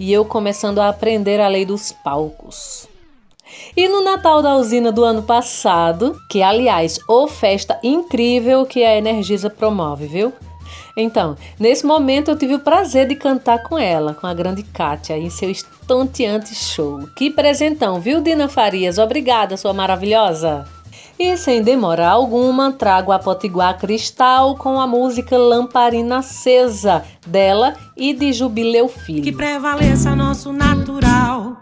E 0.00 0.10
eu 0.10 0.24
começando 0.24 0.78
a 0.78 0.88
aprender 0.88 1.38
a 1.40 1.46
lei 1.46 1.66
dos 1.66 1.92
palcos. 1.92 2.88
E 3.76 3.86
no 3.86 4.02
Natal 4.02 4.40
da 4.40 4.56
usina 4.56 4.90
do 4.90 5.04
ano 5.04 5.22
passado, 5.22 6.18
que 6.30 6.42
aliás, 6.42 6.98
ô 7.06 7.28
festa 7.28 7.78
incrível 7.82 8.64
que 8.64 8.82
a 8.82 8.96
Energisa 8.96 9.50
promove, 9.50 10.06
viu? 10.06 10.32
Então, 10.96 11.36
nesse 11.58 11.84
momento 11.84 12.30
eu 12.30 12.38
tive 12.38 12.54
o 12.54 12.60
prazer 12.60 13.08
de 13.08 13.14
cantar 13.14 13.62
com 13.62 13.78
ela, 13.78 14.14
com 14.14 14.26
a 14.26 14.32
grande 14.32 14.62
Kátia, 14.62 15.18
em 15.18 15.28
seu 15.28 15.50
estonteante 15.50 16.54
show. 16.54 17.06
Que 17.14 17.30
presentão, 17.30 18.00
viu, 18.00 18.22
Dina 18.22 18.48
Farias? 18.48 18.96
Obrigada, 18.96 19.58
sua 19.58 19.74
maravilhosa! 19.74 20.79
E 21.22 21.36
sem 21.36 21.62
demora 21.62 22.08
alguma, 22.08 22.72
trago 22.72 23.12
a 23.12 23.18
Potiguar 23.18 23.76
Cristal 23.78 24.56
com 24.56 24.80
a 24.80 24.86
música 24.86 25.36
Lamparina 25.36 26.20
Acesa, 26.20 27.04
dela 27.26 27.74
e 27.94 28.14
de 28.14 28.32
Jubileu 28.32 28.88
Filho. 28.88 29.22
Que 29.22 29.30
prevaleça 29.30 30.16
nosso 30.16 30.50
natural 30.50 31.58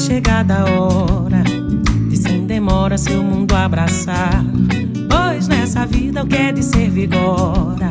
chegada 0.00 0.54
a 0.54 0.64
hora 0.64 1.29
demora 2.70 2.96
seu 2.96 3.20
mundo 3.20 3.52
abraçar. 3.52 4.44
Pois 5.08 5.48
nessa 5.48 5.84
vida 5.84 6.22
o 6.22 6.26
que 6.26 6.36
é 6.36 6.52
de 6.52 6.62
ser 6.62 6.88
vigora. 6.88 7.90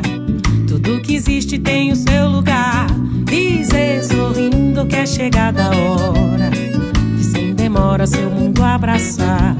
Tudo 0.66 1.02
que 1.02 1.16
existe 1.16 1.58
tem 1.58 1.92
o 1.92 1.96
seu 1.96 2.28
lugar. 2.30 2.86
Dizer 3.24 4.02
sorrindo 4.02 4.86
que 4.86 4.96
é 4.96 5.04
chegada 5.04 5.64
a 5.64 5.68
hora 5.68 6.50
de 7.14 7.24
sem 7.24 7.54
demora 7.54 8.06
seu 8.06 8.30
mundo 8.30 8.64
abraçar. 8.64 9.54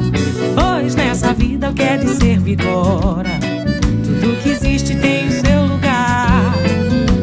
Pois 0.54 0.94
nessa 0.94 1.34
vida 1.34 1.68
o 1.68 1.74
que 1.74 1.82
é 1.82 1.98
de 1.98 2.08
ser 2.08 2.40
vigora. 2.40 3.38
Tudo 4.02 4.42
que 4.42 4.48
existe 4.48 4.96
tem 4.96 5.28
o 5.28 5.32
seu 5.32 5.66
lugar. 5.66 6.54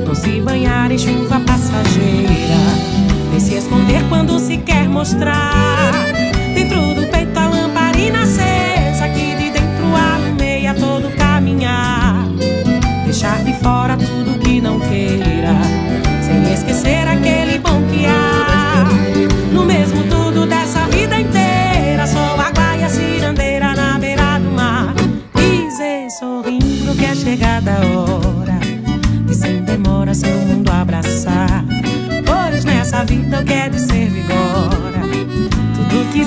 Não 0.05 0.13
se 0.13 0.39
banhar 0.39 0.91
em 0.91 0.99
chuva 0.99 1.39
passageira 1.39 2.37
se 3.39 3.53
esconder 3.55 4.03
quando 4.09 4.39
se 4.39 4.57
quer 4.57 4.89
mostrar. 4.89 6.16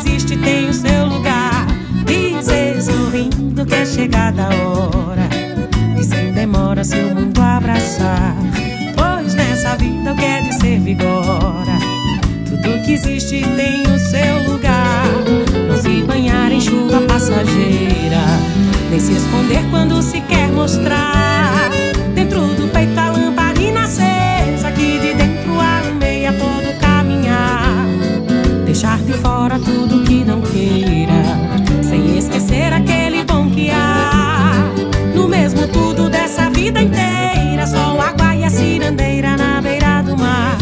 Existe 0.01 0.37
tem 0.37 0.69
o 0.69 0.75
seu 0.75 1.07
lugar. 1.07 1.67
Dizer 2.07 2.81
sorrindo 2.83 3.67
que 3.67 3.75
é 3.75 3.85
chegada 3.85 4.45
a 4.45 4.69
hora. 4.69 5.29
E 5.99 6.05
sem 6.05 6.33
demora 6.33 6.85
seu 6.85 7.15
mundo 7.15 7.41
abraçar. 7.41 8.35
Pois 8.97 9.35
nessa 9.35 9.77
vida 9.77 10.13
o 10.13 10.17
que 10.17 10.25
é 10.25 10.41
de 10.43 10.55
ser 10.55 10.81
vigora. 10.81 11.79
Tudo 12.47 12.83
que 12.85 12.93
existe 12.93 13.43
tem 13.57 13.83
o 13.83 13.99
seu 13.99 14.51
lugar. 14.51 15.05
Não 15.69 15.77
se 15.77 16.03
banhar 16.03 16.51
em 16.51 16.61
chuva 16.61 17.01
passageira. 17.03 18.25
Nem 18.91 19.01
se 19.01 19.13
esconder 19.13 19.63
quando 19.71 20.03
se 20.03 20.21
quer 20.23 20.51
mostrar. 20.51 21.40
Fora 29.15 29.59
tudo 29.59 30.05
que 30.05 30.25
não 30.25 30.41
queira, 30.41 31.13
sem 31.83 32.19
esquecer 32.19 32.73
aquele 32.73 33.25
bom 33.25 33.51
que 33.51 33.71
há. 33.71 34.53
No 35.15 35.29
mesmo 35.29 35.67
tudo 35.69 36.09
dessa 36.09 36.51
vida 36.51 36.81
inteira, 36.81 37.67
só 37.67 38.01
água 38.01 38.35
e 38.35 38.45
a 38.45 38.51
cirandeira 38.51 39.37
na 39.37 39.61
beira 39.61 40.03
do 40.03 40.17
mar. 40.17 40.59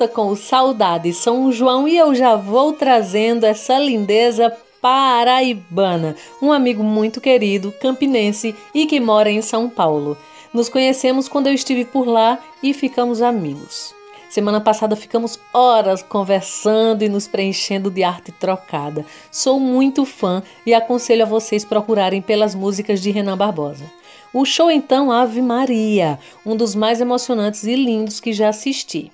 Volta 0.00 0.08
com 0.08 0.28
o 0.28 0.36
Saudade 0.36 1.12
São 1.12 1.52
João 1.52 1.86
e 1.86 1.94
eu 1.94 2.14
já 2.14 2.34
vou 2.34 2.72
trazendo 2.72 3.44
essa 3.44 3.78
lindeza 3.78 4.50
paraibana, 4.80 6.16
um 6.40 6.50
amigo 6.50 6.82
muito 6.82 7.20
querido, 7.20 7.70
campinense 7.82 8.54
e 8.74 8.86
que 8.86 8.98
mora 8.98 9.30
em 9.30 9.42
São 9.42 9.68
Paulo. 9.68 10.16
Nos 10.54 10.70
conhecemos 10.70 11.28
quando 11.28 11.48
eu 11.48 11.52
estive 11.52 11.84
por 11.84 12.06
lá 12.06 12.38
e 12.62 12.72
ficamos 12.72 13.20
amigos. 13.20 13.94
Semana 14.30 14.58
passada 14.58 14.96
ficamos 14.96 15.38
horas 15.52 16.02
conversando 16.02 17.02
e 17.02 17.08
nos 17.08 17.28
preenchendo 17.28 17.90
de 17.90 18.02
arte 18.02 18.32
trocada. 18.32 19.04
Sou 19.30 19.60
muito 19.60 20.06
fã 20.06 20.42
e 20.64 20.72
aconselho 20.72 21.24
a 21.24 21.28
vocês 21.28 21.62
procurarem 21.62 22.22
pelas 22.22 22.54
músicas 22.54 23.02
de 23.02 23.10
Renan 23.10 23.36
Barbosa. 23.36 23.84
O 24.32 24.46
show 24.46 24.70
então 24.70 25.12
Ave 25.12 25.42
Maria, 25.42 26.18
um 26.46 26.56
dos 26.56 26.74
mais 26.74 27.02
emocionantes 27.02 27.64
e 27.64 27.74
lindos 27.74 28.18
que 28.18 28.32
já 28.32 28.48
assisti. 28.48 29.12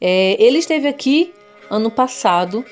É, 0.00 0.36
ele 0.38 0.58
esteve 0.58 0.88
aqui 0.88 1.32
ano 1.70 1.90
passado 1.90 2.64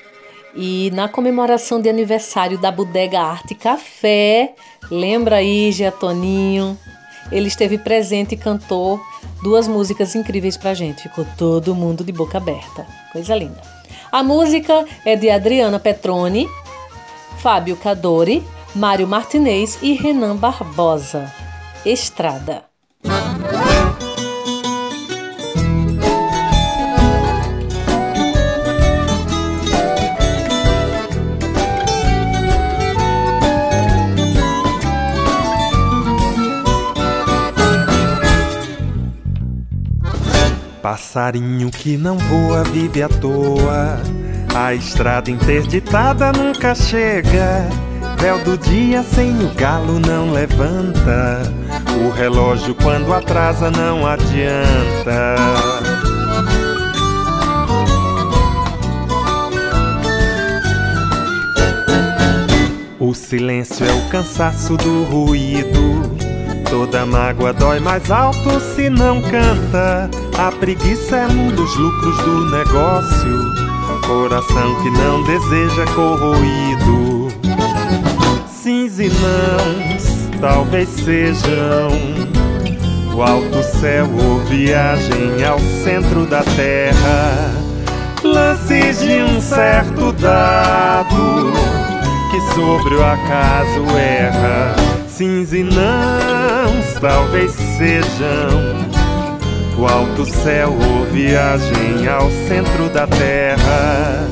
e 0.54 0.90
na 0.94 1.08
comemoração 1.08 1.80
de 1.80 1.88
aniversário 1.88 2.58
da 2.58 2.70
Bodega 2.70 3.20
Arte 3.20 3.54
Café, 3.54 4.54
lembra 4.90 5.36
aí, 5.36 5.70
Toninho? 5.98 6.78
Ele 7.32 7.48
esteve 7.48 7.78
presente 7.78 8.34
e 8.34 8.38
cantou 8.38 9.00
duas 9.42 9.66
músicas 9.66 10.14
incríveis 10.14 10.56
pra 10.56 10.74
gente. 10.74 11.02
Ficou 11.02 11.26
todo 11.36 11.74
mundo 11.74 12.04
de 12.04 12.12
boca 12.12 12.38
aberta. 12.38 12.86
Coisa 13.12 13.34
linda. 13.34 13.60
A 14.12 14.22
música 14.22 14.84
é 15.04 15.16
de 15.16 15.30
Adriana 15.30 15.80
Petroni, 15.80 16.48
Fábio 17.38 17.76
Cadori, 17.76 18.44
Mário 18.74 19.08
Martinez 19.08 19.78
e 19.82 19.94
Renan 19.94 20.36
Barbosa. 20.36 21.32
Estrada. 21.84 22.73
Passarinho 40.94 41.72
que 41.72 41.96
não 41.96 42.16
voa 42.16 42.62
vive 42.62 43.02
à 43.02 43.08
toa. 43.08 44.00
A 44.54 44.74
estrada 44.74 45.28
interditada 45.28 46.30
nunca 46.30 46.72
chega. 46.72 47.68
Véu 48.16 48.38
do 48.44 48.56
dia 48.56 49.02
sem 49.02 49.44
o 49.44 49.52
galo 49.54 49.98
não 49.98 50.30
levanta. 50.30 51.42
O 52.00 52.10
relógio 52.10 52.76
quando 52.76 53.12
atrasa 53.12 53.72
não 53.72 54.06
adianta. 54.06 55.34
O 63.00 63.12
silêncio 63.12 63.84
é 63.84 63.92
o 63.92 64.08
cansaço 64.10 64.76
do 64.76 65.02
ruído. 65.02 66.13
Toda 66.74 67.06
mágoa 67.06 67.52
dói 67.52 67.78
mais 67.78 68.10
alto 68.10 68.58
se 68.58 68.90
não 68.90 69.22
canta. 69.22 70.10
A 70.36 70.50
preguiça 70.50 71.18
é 71.18 71.26
um 71.28 71.46
dos 71.54 71.76
lucros 71.76 72.16
do 72.16 72.50
negócio. 72.50 73.54
Coração 74.04 74.82
que 74.82 74.90
não 74.90 75.22
deseja 75.22 75.84
corroído. 75.94 77.28
Sims 78.48 78.98
e 78.98 79.08
nãos 79.08 80.40
talvez 80.40 80.88
sejam 80.88 81.90
o 83.14 83.22
alto 83.22 83.62
céu 83.78 84.08
ou 84.10 84.40
viagem 84.40 85.44
ao 85.44 85.60
centro 85.84 86.26
da 86.26 86.42
terra. 86.42 87.54
Lances 88.24 88.98
de 88.98 89.22
um 89.22 89.40
certo 89.40 90.12
dado 90.14 91.52
que 92.32 92.40
sobre 92.52 92.96
o 92.96 93.04
acaso 93.04 93.96
erra. 93.96 94.93
Sims 95.16 95.52
e 95.52 95.62
nãos 95.62 96.98
talvez 97.00 97.52
sejam 97.52 98.74
o 99.78 99.86
alto 99.86 100.26
céu 100.26 100.70
ou 100.72 101.04
viagem 101.04 102.08
ao 102.08 102.28
centro 102.48 102.88
da 102.88 103.06
terra. 103.06 104.26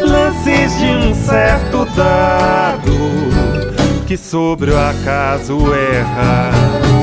Lances 0.00 0.76
de 0.80 0.86
um 0.86 1.14
certo 1.14 1.84
dado 1.94 2.90
que 4.08 4.16
sobre 4.16 4.72
o 4.72 4.76
acaso 4.76 5.58
erra. 5.72 6.95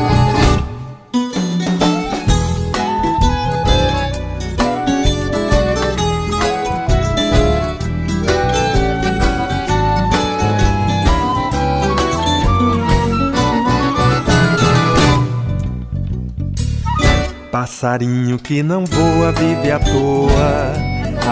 Passarinho 17.53 18.39
que 18.39 18.63
não 18.63 18.83
voa 18.83 19.31
vive 19.31 19.69
à 19.69 19.77
toa. 19.77 20.73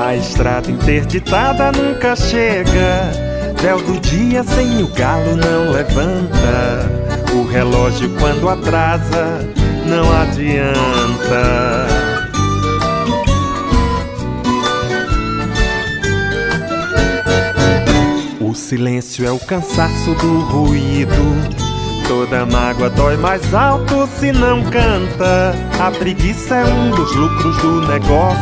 A 0.05 0.15
estrada 0.15 0.69
interditada 0.69 1.71
nunca 1.71 2.15
chega. 2.15 3.11
Véu 3.59 3.81
do 3.81 3.99
dia 3.99 4.43
sem 4.43 4.83
o 4.83 4.87
galo 4.89 5.35
não 5.35 5.71
levanta. 5.71 6.87
O 7.33 7.43
relógio 7.43 8.07
quando 8.19 8.47
atrasa 8.47 9.39
não 9.87 10.05
adianta. 10.21 11.87
O 18.39 18.53
silêncio 18.53 19.25
é 19.25 19.31
o 19.31 19.39
cansaço 19.39 20.13
do 20.13 20.41
ruído 20.41 21.70
Toda 22.11 22.45
mágoa 22.45 22.89
dói 22.89 23.15
mais 23.15 23.53
alto 23.53 24.05
se 24.19 24.33
não 24.33 24.61
canta. 24.63 25.55
A 25.79 25.89
preguiça 25.91 26.55
é 26.55 26.65
um 26.65 26.89
dos 26.89 27.15
lucros 27.15 27.55
do 27.59 27.87
negócio. 27.87 28.35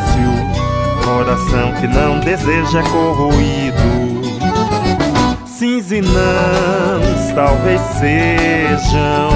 Coração 1.06 1.72
que 1.80 1.86
não 1.86 2.20
deseja 2.20 2.82
corroído. 2.90 3.78
Sims 5.46 5.92
e 5.92 6.02
talvez 7.36 7.80
sejam 8.00 9.30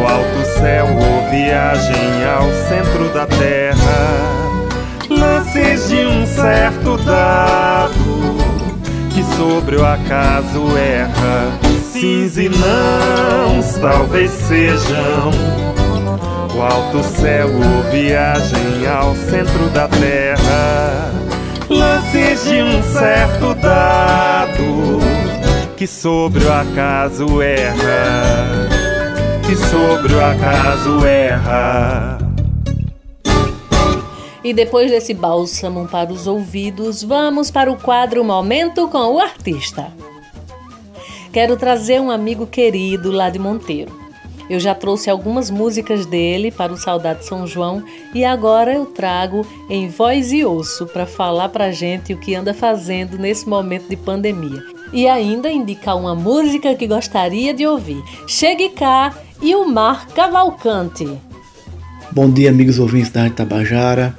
o 0.00 0.04
alto 0.04 0.58
céu 0.58 0.86
ou 0.88 1.30
viagem 1.30 2.24
ao 2.26 2.50
centro 2.66 3.08
da 3.14 3.24
terra. 3.24 4.66
Lances 5.08 5.88
de 5.88 6.04
um 6.04 6.26
certo 6.26 6.96
dado 7.04 8.34
que 9.10 9.22
sobre 9.36 9.76
o 9.76 9.86
acaso 9.86 10.76
erra 10.76 11.64
sims 12.04 12.36
e 12.36 12.48
talvez 13.72 14.30
sejam 14.30 15.30
o 16.54 16.62
alto 16.62 17.02
céu 17.02 17.48
ou 17.48 17.90
viagem 17.90 18.86
ao 18.86 19.14
centro 19.14 19.68
da 19.70 19.88
terra. 19.88 21.10
Lances 21.68 22.44
de 22.44 22.62
um 22.62 22.82
certo 22.82 23.54
dado 23.54 25.00
que 25.76 25.86
sobre 25.86 26.44
o 26.44 26.52
acaso 26.52 27.40
erra, 27.40 28.68
que 29.46 29.56
sobre 29.56 30.14
o 30.14 30.24
acaso 30.24 31.04
erra. 31.06 32.18
E 34.44 34.52
depois 34.52 34.90
desse 34.90 35.14
bálsamo 35.14 35.88
para 35.88 36.12
os 36.12 36.26
ouvidos, 36.26 37.02
vamos 37.02 37.50
para 37.50 37.72
o 37.72 37.78
quadro 37.78 38.22
Momento 38.22 38.86
com 38.88 39.14
o 39.14 39.18
Artista 39.18 39.90
quero 41.34 41.56
trazer 41.56 42.00
um 42.00 42.12
amigo 42.12 42.46
querido 42.46 43.10
lá 43.10 43.28
de 43.28 43.40
Monteiro. 43.40 43.90
Eu 44.48 44.60
já 44.60 44.72
trouxe 44.72 45.10
algumas 45.10 45.50
músicas 45.50 46.06
dele 46.06 46.52
para 46.52 46.72
o 46.72 46.76
Saudade 46.76 47.26
São 47.26 47.44
João 47.44 47.82
e 48.14 48.24
agora 48.24 48.72
eu 48.72 48.86
trago 48.86 49.44
em 49.68 49.88
voz 49.88 50.30
e 50.30 50.44
osso 50.44 50.86
para 50.86 51.06
falar 51.06 51.48
para 51.48 51.72
gente 51.72 52.14
o 52.14 52.18
que 52.18 52.36
anda 52.36 52.54
fazendo 52.54 53.18
nesse 53.18 53.48
momento 53.48 53.88
de 53.88 53.96
pandemia. 53.96 54.62
E 54.92 55.08
ainda 55.08 55.50
indicar 55.50 55.98
uma 55.98 56.14
música 56.14 56.72
que 56.76 56.86
gostaria 56.86 57.52
de 57.52 57.66
ouvir. 57.66 58.00
Chegue 58.28 58.68
cá 58.68 59.12
e 59.42 59.56
o 59.56 59.66
Mar 59.66 60.06
Cavalcante. 60.06 61.18
Bom 62.12 62.30
dia, 62.30 62.50
amigos 62.50 62.78
ouvintes 62.78 63.10
da 63.10 63.22
Rádio 63.22 63.36
Tabajara. 63.38 64.16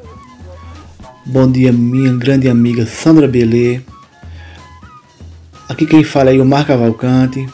Bom 1.26 1.50
dia, 1.50 1.72
minha 1.72 2.12
grande 2.12 2.50
amiga 2.50 2.86
Sandra 2.86 3.26
Belê. 3.26 3.80
Aqui 5.68 5.86
quem 5.86 6.04
fala 6.04 6.32
é 6.32 6.40
o 6.40 6.46
Mar 6.46 6.66
Cavalcante, 6.66 7.48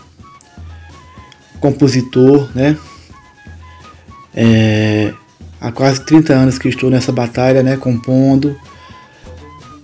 compositor, 1.61 2.49
né? 2.53 2.77
É, 4.33 5.13
há 5.59 5.71
quase 5.71 6.01
30 6.01 6.33
anos 6.33 6.57
que 6.57 6.67
estou 6.67 6.89
nessa 6.89 7.11
batalha, 7.11 7.63
né? 7.63 7.77
Compondo. 7.77 8.59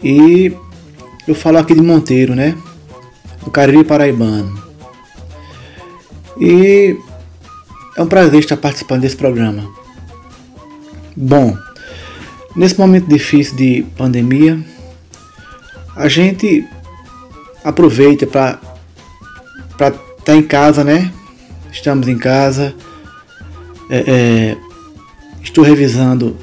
E 0.03 0.53
eu 1.27 1.35
falo 1.35 1.57
aqui 1.57 1.73
de 1.73 1.81
Monteiro, 1.81 2.35
né? 2.35 2.57
Do 3.43 3.49
Cariri 3.49 3.83
Paraibano. 3.83 4.61
E 6.39 6.97
é 7.95 8.01
um 8.01 8.07
prazer 8.07 8.39
estar 8.39 8.57
participando 8.57 9.01
desse 9.01 9.15
programa. 9.15 9.67
Bom, 11.15 11.57
nesse 12.55 12.77
momento 12.77 13.07
difícil 13.07 13.55
de 13.55 13.85
pandemia, 13.97 14.59
a 15.95 16.07
gente 16.07 16.67
aproveita 17.63 18.25
para 18.25 18.59
estar 19.71 19.91
tá 20.23 20.35
em 20.35 20.43
casa, 20.43 20.83
né? 20.83 21.11
Estamos 21.71 22.07
em 22.07 22.17
casa. 22.17 22.73
É, 23.89 24.03
é, 24.07 24.57
estou 25.41 25.63
revisando 25.63 26.35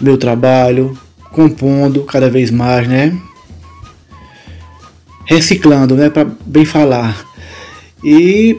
meu 0.00 0.18
trabalho, 0.18 0.96
compondo 1.32 2.04
cada 2.04 2.28
vez 2.28 2.50
mais, 2.50 2.88
né? 2.88 3.16
Reciclando, 5.24 5.94
né? 5.94 6.10
Para 6.10 6.26
bem 6.44 6.64
falar. 6.64 7.24
E 8.02 8.58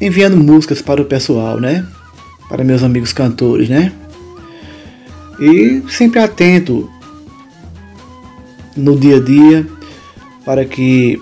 enviando 0.00 0.36
músicas 0.36 0.82
para 0.82 1.00
o 1.00 1.04
pessoal, 1.04 1.60
né? 1.60 1.86
Para 2.48 2.64
meus 2.64 2.82
amigos 2.82 3.12
cantores, 3.12 3.68
né? 3.68 3.92
E 5.40 5.82
sempre 5.88 6.20
atento 6.20 6.90
no 8.76 8.98
dia 8.98 9.16
a 9.16 9.20
dia 9.20 9.66
para 10.44 10.64
que 10.64 11.20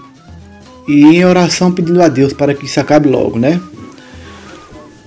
e 0.88 1.04
em 1.04 1.24
oração 1.24 1.70
pedindo 1.70 2.02
a 2.02 2.08
Deus 2.08 2.32
para 2.32 2.54
que 2.54 2.66
isso 2.66 2.80
acabe 2.80 3.08
logo, 3.08 3.38
né? 3.38 3.60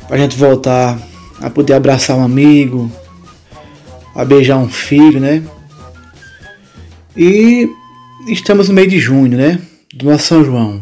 Para 0.07 0.17
a 0.17 0.19
gente 0.19 0.37
voltar 0.37 0.97
a 1.41 1.49
poder 1.49 1.73
abraçar 1.73 2.17
um 2.17 2.23
amigo, 2.23 2.91
a 4.15 4.23
beijar 4.23 4.57
um 4.57 4.69
filho, 4.69 5.19
né? 5.19 5.43
E 7.15 7.69
estamos 8.27 8.69
no 8.69 8.75
meio 8.75 8.89
de 8.89 8.99
junho, 8.99 9.37
né? 9.37 9.59
Do 9.93 10.05
nosso 10.05 10.27
São 10.27 10.43
João. 10.43 10.81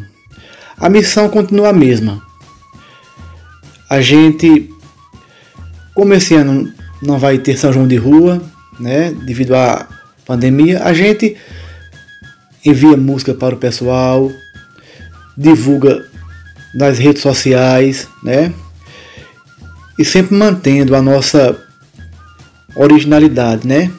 A 0.77 0.89
missão 0.89 1.29
continua 1.29 1.69
a 1.69 1.73
mesma. 1.73 2.21
A 3.89 4.01
gente, 4.01 4.69
como 5.95 6.13
esse 6.13 6.35
ano 6.35 6.71
não 7.01 7.17
vai 7.17 7.37
ter 7.37 7.57
São 7.57 7.73
João 7.73 7.87
de 7.87 7.95
rua, 7.95 8.41
né? 8.79 9.11
Devido 9.25 9.55
à 9.55 9.87
pandemia, 10.25 10.83
a 10.83 10.93
gente 10.93 11.35
envia 12.65 12.95
música 12.97 13.33
para 13.33 13.55
o 13.55 13.57
pessoal, 13.57 14.31
divulga 15.37 16.05
nas 16.73 16.97
redes 16.97 17.21
sociais, 17.21 18.07
né? 18.23 18.53
E 19.97 20.03
sempre 20.03 20.35
mantendo 20.35 20.95
a 20.95 21.01
nossa 21.01 21.55
originalidade, 22.75 23.67
né? 23.67 23.91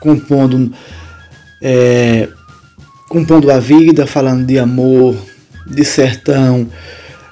Compondo, 0.00 0.72
é, 1.62 2.28
compondo 3.08 3.50
a 3.50 3.58
vida, 3.58 4.06
falando 4.06 4.46
de 4.46 4.58
amor, 4.58 5.16
de 5.66 5.84
sertão, 5.84 6.68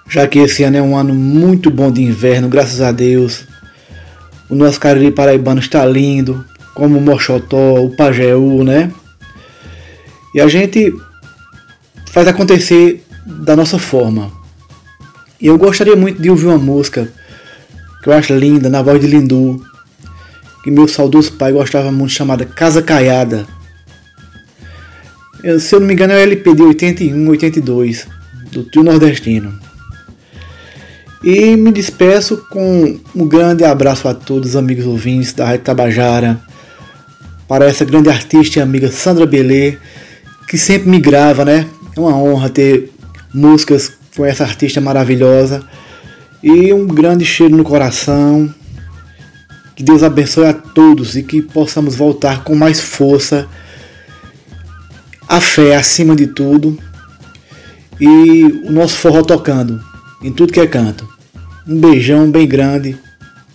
já 0.09 0.27
que 0.27 0.39
esse 0.39 0.63
ano 0.63 0.77
é 0.77 0.83
um 0.83 0.97
ano 0.97 1.15
muito 1.15 1.71
bom 1.71 1.91
de 1.91 2.03
inverno, 2.03 2.49
graças 2.49 2.81
a 2.81 2.93
Deus. 2.93 3.45
O 4.51 4.55
nosso 4.55 4.79
Cariri 4.79 5.11
Paraibano 5.11 5.61
está 5.61 5.85
lindo, 5.87 6.45
como 6.75 6.99
o 6.99 7.01
Mochotó, 7.01 7.83
o 7.83 7.97
Pajeú, 7.97 8.63
né? 8.65 8.93
E 10.35 10.41
a 10.41 10.49
gente 10.49 10.93
faz 12.11 12.27
acontecer 12.27 13.05
da 13.25 13.55
nossa 13.55 13.79
forma. 13.79 14.33
E 15.41 15.47
eu 15.47 15.57
gostaria 15.57 15.95
muito 15.95 16.21
de 16.21 16.29
ouvir 16.31 16.47
uma 16.47 16.59
música 16.59 17.09
que 18.03 18.09
eu 18.09 18.13
acho 18.13 18.35
linda, 18.35 18.69
na 18.69 18.83
voz 18.83 19.01
de 19.01 19.07
Lindu, 19.07 19.65
que 20.63 20.71
meu 20.71 20.89
saudoso 20.89 21.33
pai 21.33 21.53
gostava 21.53 21.91
muito, 21.91 22.13
chamada 22.13 22.45
Casa 22.45 22.83
Caiada. 22.83 23.47
Eu, 25.43 25.61
se 25.61 25.75
eu 25.75 25.81
não 25.81 25.87
me 25.87 25.95
engano 25.95 26.13
é 26.13 26.17
o 26.17 26.21
LP 26.21 26.55
de 26.55 26.63
81, 26.63 27.29
82, 27.29 28.07
do 28.51 28.65
trio 28.65 28.85
nordestino. 28.85 29.59
E 31.23 31.57
me 31.57 31.73
despeço 31.73 32.45
com 32.51 32.99
um 33.15 33.27
grande 33.27 33.65
abraço 33.65 34.07
a 34.09 34.15
todos 34.15 34.51
os 34.51 34.57
amigos 34.57 34.85
ouvintes 34.85 35.33
da 35.33 35.47
Rádio 35.47 35.65
Tabajara, 35.65 36.41
para 37.49 37.67
essa 37.67 37.85
grande 37.85 38.09
artista 38.09 38.59
e 38.59 38.63
amiga 38.63 38.91
Sandra 38.91 39.27
Belê, 39.27 39.79
que 40.55 40.59
sempre 40.59 40.89
me 40.89 41.01
grava, 41.01 41.45
né? 41.45 41.67
É 41.97 41.99
uma 41.99 42.17
honra 42.17 42.49
ter 42.49 42.93
músicas 43.35 43.91
com 44.15 44.25
essa 44.25 44.45
artista 44.45 44.81
maravilhosa. 44.81 45.65
E 46.41 46.73
um 46.73 46.87
grande 46.87 47.25
cheiro 47.25 47.57
no 47.57 47.65
coração. 47.65 48.55
Que 49.75 49.83
Deus 49.83 50.05
abençoe 50.05 50.47
a 50.47 50.53
todos 50.53 51.17
e 51.17 51.25
que 51.25 51.43
possamos 51.43 51.97
voltar 51.97 52.45
com 52.45 52.55
mais 52.55 52.81
força. 52.81 53.49
A 55.29 55.41
fé 55.41 55.75
acima 55.75 56.15
de 56.15 56.29
tudo. 56.29 56.79
E 58.01 58.45
o 58.65 58.71
nosso 58.71 58.95
forró 58.99 59.23
tocando 59.23 59.83
em 60.23 60.31
tudo 60.31 60.53
que 60.53 60.61
é 60.61 60.69
canto. 60.69 61.09
Um 61.67 61.81
beijão 61.81 62.31
bem 62.31 62.47
grande 62.47 62.97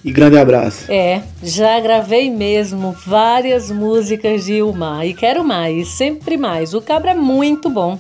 e 0.04 0.12
grande 0.12 0.38
abraço. 0.38 0.92
É, 0.92 1.22
já 1.44 1.80
gravei 1.80 2.30
mesmo 2.30 2.96
várias 3.06 3.70
músicas 3.70 4.46
de 4.46 4.54
Ilmar 4.54 5.06
e 5.06 5.14
quero 5.14 5.44
mais, 5.44 5.90
sempre 5.90 6.38
mais. 6.38 6.74
O 6.74 6.82
cabra 6.82 7.12
é 7.12 7.16
muito 7.16 7.70
bom 7.70 8.00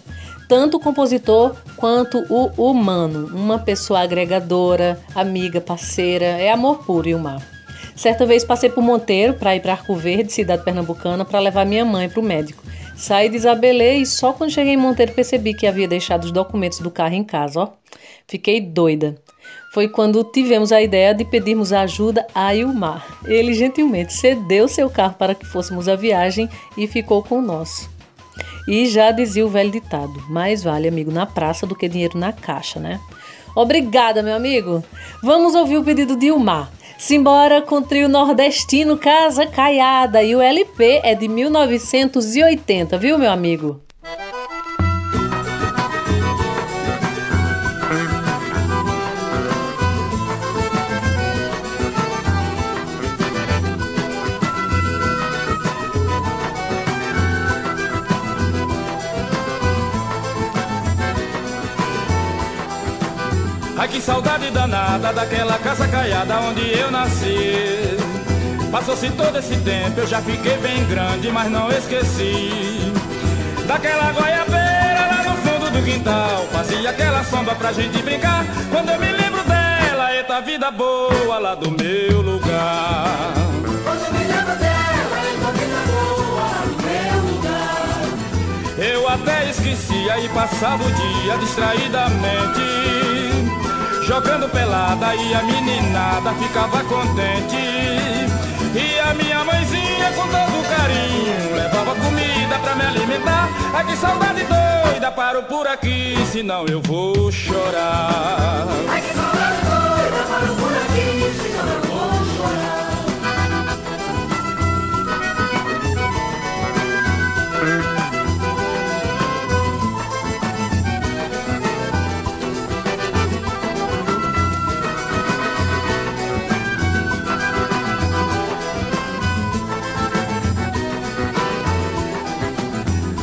tanto 0.49 0.77
o 0.77 0.79
compositor 0.79 1.55
quanto 1.77 2.25
o 2.27 2.71
humano, 2.71 3.27
uma 3.27 3.59
pessoa 3.59 3.99
agregadora, 3.99 4.99
amiga, 5.13 5.61
parceira, 5.61 6.25
é 6.25 6.51
amor 6.51 6.83
puro, 6.83 7.07
Ilmar. 7.07 7.39
Certa 7.95 8.25
vez 8.25 8.43
passei 8.43 8.67
por 8.67 8.81
Monteiro 8.81 9.35
para 9.35 9.55
ir 9.55 9.59
para 9.59 9.73
Arco 9.73 9.93
Verde, 9.93 10.33
cidade 10.33 10.63
pernambucana, 10.63 11.23
para 11.23 11.39
levar 11.39 11.67
minha 11.67 11.85
mãe 11.85 12.09
para 12.09 12.19
o 12.19 12.23
médico. 12.23 12.63
Saí 12.95 13.29
de 13.29 13.35
Isabelê 13.35 13.97
e 13.97 14.05
só 14.07 14.33
quando 14.33 14.51
cheguei 14.51 14.73
em 14.73 14.77
Monteiro 14.77 15.11
percebi 15.11 15.53
que 15.53 15.67
havia 15.67 15.87
deixado 15.87 16.23
os 16.23 16.31
documentos 16.31 16.79
do 16.79 16.89
carro 16.89 17.13
em 17.13 17.23
casa, 17.23 17.59
ó. 17.59 17.69
Fiquei 18.27 18.59
doida. 18.59 19.15
Foi 19.71 19.87
quando 19.87 20.23
tivemos 20.23 20.71
a 20.71 20.81
ideia 20.81 21.13
de 21.13 21.23
pedirmos 21.23 21.71
ajuda 21.71 22.25
a 22.33 22.55
Ilmar. 22.55 23.05
Ele 23.25 23.53
gentilmente 23.53 24.13
cedeu 24.13 24.67
seu 24.67 24.89
carro 24.89 25.13
para 25.13 25.35
que 25.35 25.45
fôssemos 25.45 25.87
à 25.87 25.95
viagem 25.95 26.49
e 26.75 26.87
ficou 26.87 27.21
com 27.21 27.41
nosso. 27.41 27.89
E 28.67 28.87
já 28.87 29.11
dizia 29.11 29.45
o 29.45 29.49
velho 29.49 29.71
ditado: 29.71 30.23
mais 30.29 30.63
vale 30.63 30.87
amigo 30.87 31.11
na 31.11 31.25
praça 31.25 31.67
do 31.67 31.75
que 31.75 31.87
dinheiro 31.87 32.17
na 32.17 32.33
caixa, 32.33 32.79
né? 32.79 32.99
Obrigada, 33.55 34.23
meu 34.23 34.35
amigo. 34.35 34.83
Vamos 35.21 35.53
ouvir 35.53 35.77
o 35.77 35.83
pedido 35.83 36.15
de 36.15 36.27
Ilmar. 36.27 36.71
Simbora 36.97 37.61
com 37.61 37.75
o 37.75 37.81
trio 37.81 38.09
nordestino 38.09 38.97
Casa 38.97 39.47
Caiada 39.47 40.21
e 40.21 40.35
o 40.35 40.41
LP 40.41 40.99
é 41.03 41.15
de 41.15 41.27
1980, 41.27 42.97
viu, 42.97 43.17
meu 43.17 43.31
amigo? 43.31 43.81
Ai 63.79 63.87
que 63.87 64.01
saudade 64.01 64.51
danada 64.51 65.13
daquela 65.13 65.57
casa 65.57 65.87
caiada 65.87 66.37
onde 66.41 66.77
eu 66.77 66.91
nasci. 66.91 67.97
Passou-se 68.69 69.09
todo 69.11 69.39
esse 69.39 69.55
tempo, 69.55 70.01
eu 70.01 70.05
já 70.05 70.21
fiquei 70.21 70.57
bem 70.57 70.83
grande, 70.83 71.31
mas 71.31 71.49
não 71.49 71.71
esqueci. 71.71 72.91
Daquela 73.65 74.11
goiabeira 74.11 75.07
lá 75.07 75.23
no 75.23 75.37
fundo 75.37 75.71
do 75.71 75.81
quintal, 75.81 76.45
fazia 76.51 76.89
aquela 76.89 77.23
sombra 77.23 77.55
pra 77.55 77.71
gente 77.71 78.01
brincar. 78.01 78.43
Quando 78.69 78.89
eu 78.89 78.99
me 78.99 79.13
lembro 79.13 79.41
dela, 79.45 80.13
eita 80.13 80.41
vida 80.41 80.69
boa 80.71 81.39
lá 81.39 81.55
do 81.55 81.71
meu 81.71 82.21
lugar. 82.21 83.31
Quando 83.85 84.05
eu 84.05 84.11
me 84.11 84.25
lembro 84.25 84.55
dela, 84.57 85.21
eita 85.23 85.51
vida 85.53 85.79
boa 85.87 86.41
lá 86.41 86.63
do 86.65 86.75
meu 86.83 87.31
lugar. 87.31 87.95
Eu 88.77 89.07
até 89.07 89.49
esquecia 89.49 90.19
e 90.19 90.27
passava 90.27 90.83
o 90.83 90.91
dia 90.91 91.37
distraidamente 91.37 93.18
jogando 94.09 94.49
pelada 94.49 95.13
e 95.13 95.35
a 95.35 95.43
meninada 95.43 96.33
ficava 96.33 96.83
contente. 96.85 97.57
E 98.73 98.99
a 98.99 99.13
minha 99.13 99.43
mãezinha 99.43 100.11
com 100.15 100.23
todo 100.23 100.67
carinho 100.67 101.55
levava 101.55 101.93
comida 101.93 102.57
pra 102.57 102.75
me 102.75 102.85
alimentar. 102.87 103.47
Ai 103.71 103.85
que 103.85 103.95
saudade 103.95 104.43
doida, 104.45 105.11
paro 105.11 105.43
por 105.43 105.67
aqui, 105.67 106.15
senão 106.31 106.65
eu 106.65 106.81
vou 106.81 107.31
chorar. 107.31 108.65
Ai 108.89 108.99
que 108.99 109.13
saudade 109.13 109.61
doida, 109.69 110.23
paro 110.27 110.55
por 110.55 110.73
aqui, 110.75 111.31
senão 111.43 111.67
eu 111.67 111.81
vou 111.83 112.25
chorar. 112.35 112.98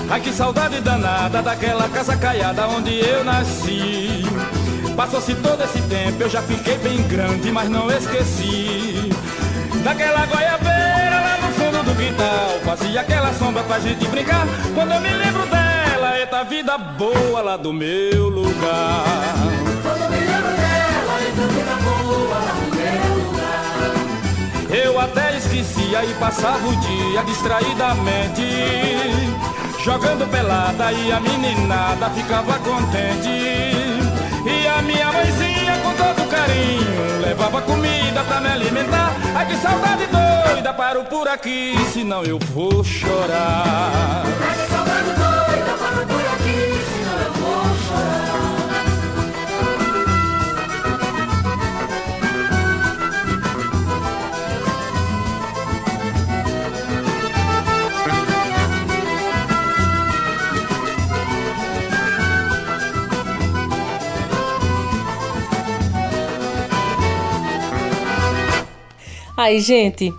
Ai 0.08 0.20
que 0.20 0.32
saudade 0.32 0.80
danada 0.80 1.42
daquela 1.42 1.88
casa 1.88 2.16
caiada 2.16 2.68
onde 2.68 2.96
eu 2.98 3.24
nasci. 3.24 4.22
Passou-se 4.96 5.34
todo 5.34 5.62
esse 5.64 5.80
tempo, 5.82 6.22
eu 6.22 6.30
já 6.30 6.40
fiquei 6.42 6.78
bem 6.78 7.02
grande, 7.08 7.50
mas 7.50 7.68
não 7.68 7.90
esqueci. 7.90 9.10
Daquela 9.82 10.24
goiabeira 10.26 11.20
lá 11.20 11.38
no 11.42 11.52
fundo 11.54 11.82
do 11.84 11.94
quintal, 11.96 12.60
fazia 12.64 13.00
aquela 13.00 13.32
sombra 13.34 13.64
pra 13.64 13.80
gente 13.80 14.06
brincar. 14.06 14.46
Quando 14.74 14.92
eu 14.92 15.00
me 15.00 15.10
lembro 15.10 15.44
dela, 15.46 16.18
eita 16.18 16.44
vida 16.44 16.78
boa 16.78 17.42
lá 17.42 17.56
do 17.56 17.72
meu 17.72 18.28
lugar. 18.28 19.04
Quando 19.82 20.02
eu 20.02 20.10
me 20.10 20.18
lembro 20.18 20.52
dela, 20.56 21.20
eita 21.26 21.42
vida 21.48 21.76
boa 21.84 22.38
lá 22.38 22.52
do 22.60 22.76
meu 22.76 23.16
lugar. 23.26 24.84
Eu 24.84 25.00
até 25.00 25.36
esquecia 25.36 26.04
e 26.04 26.14
passava 26.14 26.66
o 26.66 26.76
dia 26.76 27.22
distraidamente 27.24 28.42
jogando 29.86 30.28
pelada 30.28 30.92
e 30.92 31.12
a 31.12 31.20
meninada 31.20 32.10
ficava 32.10 32.58
contente. 32.58 33.28
E 33.28 34.66
a 34.66 34.82
minha 34.82 35.12
mãezinha 35.12 35.78
com 35.78 35.92
todo 35.92 36.28
carinho, 36.28 37.20
levava 37.20 37.62
comida 37.62 38.24
pra 38.24 38.40
me 38.40 38.48
alimentar. 38.48 39.12
Ai 39.36 39.46
que 39.46 39.56
saudade 39.56 40.06
doida, 40.06 40.74
paro 40.74 41.04
por 41.04 41.28
aqui, 41.28 41.76
senão 41.92 42.24
eu 42.24 42.36
vou 42.52 42.82
chorar. 42.82 44.24
Ai, 69.36 69.60
gente, 69.60 70.14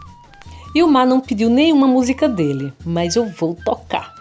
e 0.76 0.84
o 0.84 0.88
Mar 0.88 1.07
não 1.07 1.20
pediu 1.20 1.49
nenhuma 1.49 1.88
música 1.88 2.30
dele, 2.30 2.72
mas 2.86 3.15
eu 3.15 3.26
vou 3.26 3.55
tocar. 3.55 4.13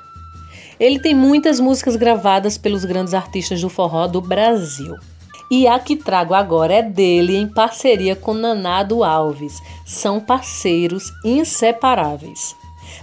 Ele 0.81 0.99
tem 0.99 1.15
muitas 1.15 1.61
músicas 1.61 1.97
gravadas 1.97 2.57
pelos 2.57 2.83
grandes 2.85 3.13
artistas 3.13 3.61
do 3.61 3.69
forró 3.69 4.07
do 4.07 4.23
Brasil. 4.23 4.95
E 5.51 5.67
a 5.67 5.79
que 5.79 5.97
trago 5.97 6.33
agora 6.33 6.75
é 6.75 6.83
dele 6.83 7.37
em 7.37 7.47
parceria 7.47 8.17
com 8.17 8.33
Nanado 8.33 9.05
Alves. 9.05 9.61
São 9.85 10.19
parceiros 10.19 11.13
inseparáveis. 11.23 12.57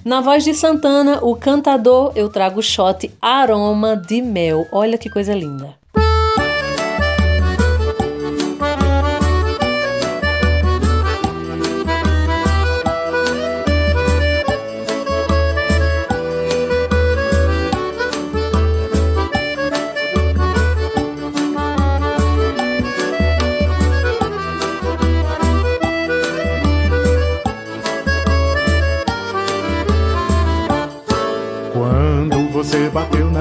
Na 0.03 0.19
voz 0.19 0.43
de 0.43 0.53
Santana, 0.55 1.19
o 1.21 1.35
cantador, 1.35 2.11
eu 2.15 2.27
trago 2.27 2.59
o 2.59 2.63
shot 2.63 3.09
Aroma 3.21 3.95
de 3.95 4.19
Mel. 4.19 4.67
Olha 4.71 4.97
que 4.97 5.11
coisa 5.11 5.33
linda. 5.35 5.82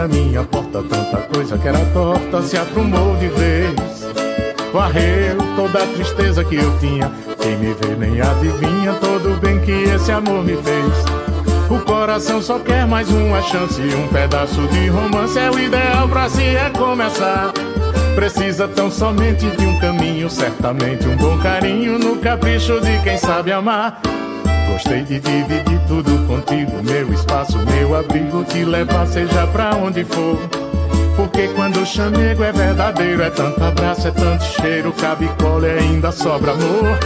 Na 0.03 0.09
minha 0.09 0.43
porta 0.43 0.83
tanta 0.83 1.19
coisa 1.33 1.57
que 1.57 1.69
era 1.69 1.79
torta 1.93 2.43
se 2.43 2.57
aprumou 2.57 3.15
de 3.19 3.29
vez. 3.29 3.75
Varreu 4.73 5.37
toda 5.55 5.81
a 5.81 5.87
tristeza 5.87 6.43
que 6.43 6.57
eu 6.57 6.77
tinha. 6.79 7.09
Quem 7.41 7.57
me 7.57 7.73
vê 7.75 7.95
nem 7.97 8.21
adivinha 8.21 8.95
todo 8.95 9.35
o 9.35 9.37
bem 9.37 9.61
que 9.61 9.71
esse 9.71 10.11
amor 10.11 10.43
me 10.45 10.57
fez. 10.57 11.71
O 11.71 11.79
coração 11.85 12.43
só 12.43 12.59
quer 12.59 12.85
mais 12.85 13.09
uma 13.11 13.41
chance, 13.43 13.81
um 13.81 14.09
pedaço 14.09 14.67
de 14.69 14.89
romance 14.89 15.39
é 15.39 15.49
o 15.49 15.59
ideal 15.59 16.09
para 16.09 16.29
se 16.29 16.43
recomeçar. 16.43 17.53
Precisa 18.17 18.67
tão 18.67 18.91
somente 18.91 19.47
de 19.57 19.65
um 19.65 19.79
caminho, 19.79 20.29
certamente 20.29 21.07
um 21.07 21.17
bom 21.17 21.39
carinho 21.39 21.97
no 21.97 22.17
capricho 22.17 22.81
de 22.81 22.99
quem 23.05 23.17
sabe 23.17 23.53
amar. 23.53 24.03
Gostei 24.73 25.03
de 25.03 25.21
dividir 25.21 25.79
tudo 25.87 26.27
contigo, 26.27 26.83
meu 26.83 27.13
espaço, 27.13 27.59
meu 27.59 27.95
abrigo, 27.95 28.43
te 28.43 28.65
levar 28.65 29.07
seja 29.07 29.47
pra 29.49 29.77
onde 29.77 30.03
for. 30.03 30.39
Porque 31.15 31.49
quando 31.49 31.83
o 31.83 31.85
chamego 31.85 32.43
é 32.43 32.53
verdadeiro, 32.53 33.23
é 33.23 33.29
tanto 33.29 33.63
abraço, 33.63 34.09
é 34.09 34.11
tanto 34.11 34.43
cheiro, 34.45 34.91
cabe 34.95 35.29
cola 35.39 35.69
e 35.69 35.79
ainda 35.79 36.11
sobra 36.11 36.53
amor. 36.53 36.99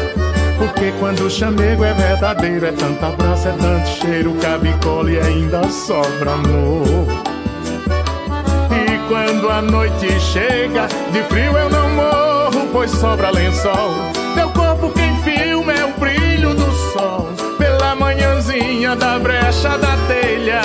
Porque 0.58 0.92
quando 1.00 1.26
o 1.26 1.30
chamego 1.30 1.82
é 1.82 1.92
verdadeiro, 1.92 2.66
é 2.66 2.72
tanto 2.72 3.04
abraço, 3.04 3.48
é 3.48 3.52
tanto 3.52 3.88
cheiro, 3.88 4.32
cabe 4.40 4.72
cola 4.80 5.10
e 5.10 5.18
ainda 5.18 5.68
sobra 5.68 6.34
amor. 6.34 7.08
E 8.70 9.08
quando 9.08 9.50
a 9.50 9.60
noite 9.60 10.20
chega, 10.20 10.86
de 11.12 11.20
frio 11.24 11.58
eu 11.58 11.68
não 11.68 11.90
morro, 11.90 12.68
pois 12.72 12.92
sobra 12.92 13.32
lençol. 13.32 14.15
Da 18.96 19.18
brecha 19.18 19.78
da 19.78 19.96
telha. 20.08 20.62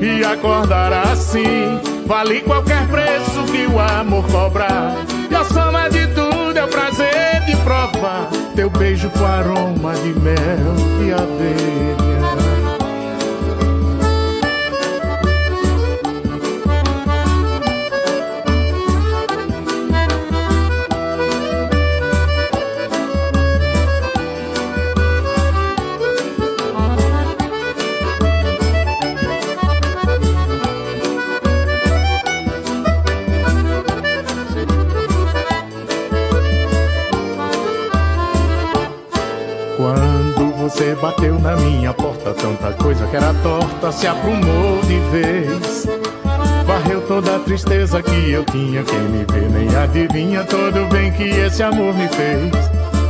E 0.00 0.24
acordar 0.24 0.92
assim 0.92 1.80
vale 2.06 2.40
qualquer 2.42 2.86
preço 2.88 3.42
que 3.50 3.66
o 3.66 3.80
amor 3.80 4.24
cobrar. 4.26 4.96
E 5.30 5.34
a 5.34 5.44
soma 5.44 5.88
de 5.88 6.06
tudo 6.08 6.56
é 6.56 6.64
o 6.64 6.68
prazer 6.68 7.40
de 7.46 7.56
provar 7.58 8.28
teu 8.54 8.70
beijo 8.70 9.10
com 9.10 9.24
aroma 9.24 9.94
de 9.94 10.18
mel 10.20 10.74
e 11.04 11.12
abelha. 11.12 12.73
Bateu 41.14 41.38
na 41.38 41.56
minha 41.56 41.92
porta, 41.92 42.32
tanta 42.34 42.72
coisa 42.72 43.06
que 43.06 43.16
era 43.16 43.32
torta 43.34 43.92
se 43.92 44.06
aprumou 44.06 44.80
de 44.82 44.98
vez. 45.10 45.86
Varreu 46.66 47.02
toda 47.02 47.36
a 47.36 47.38
tristeza 47.40 48.02
que 48.02 48.30
eu 48.30 48.44
tinha, 48.44 48.82
quem 48.82 48.98
me 49.00 49.24
vê 49.30 49.48
nem 49.48 49.76
adivinha 49.76 50.44
todo 50.44 50.84
o 50.84 50.88
bem 50.88 51.12
que 51.12 51.24
esse 51.24 51.62
amor 51.62 51.94
me 51.94 52.08
fez. 52.08 52.52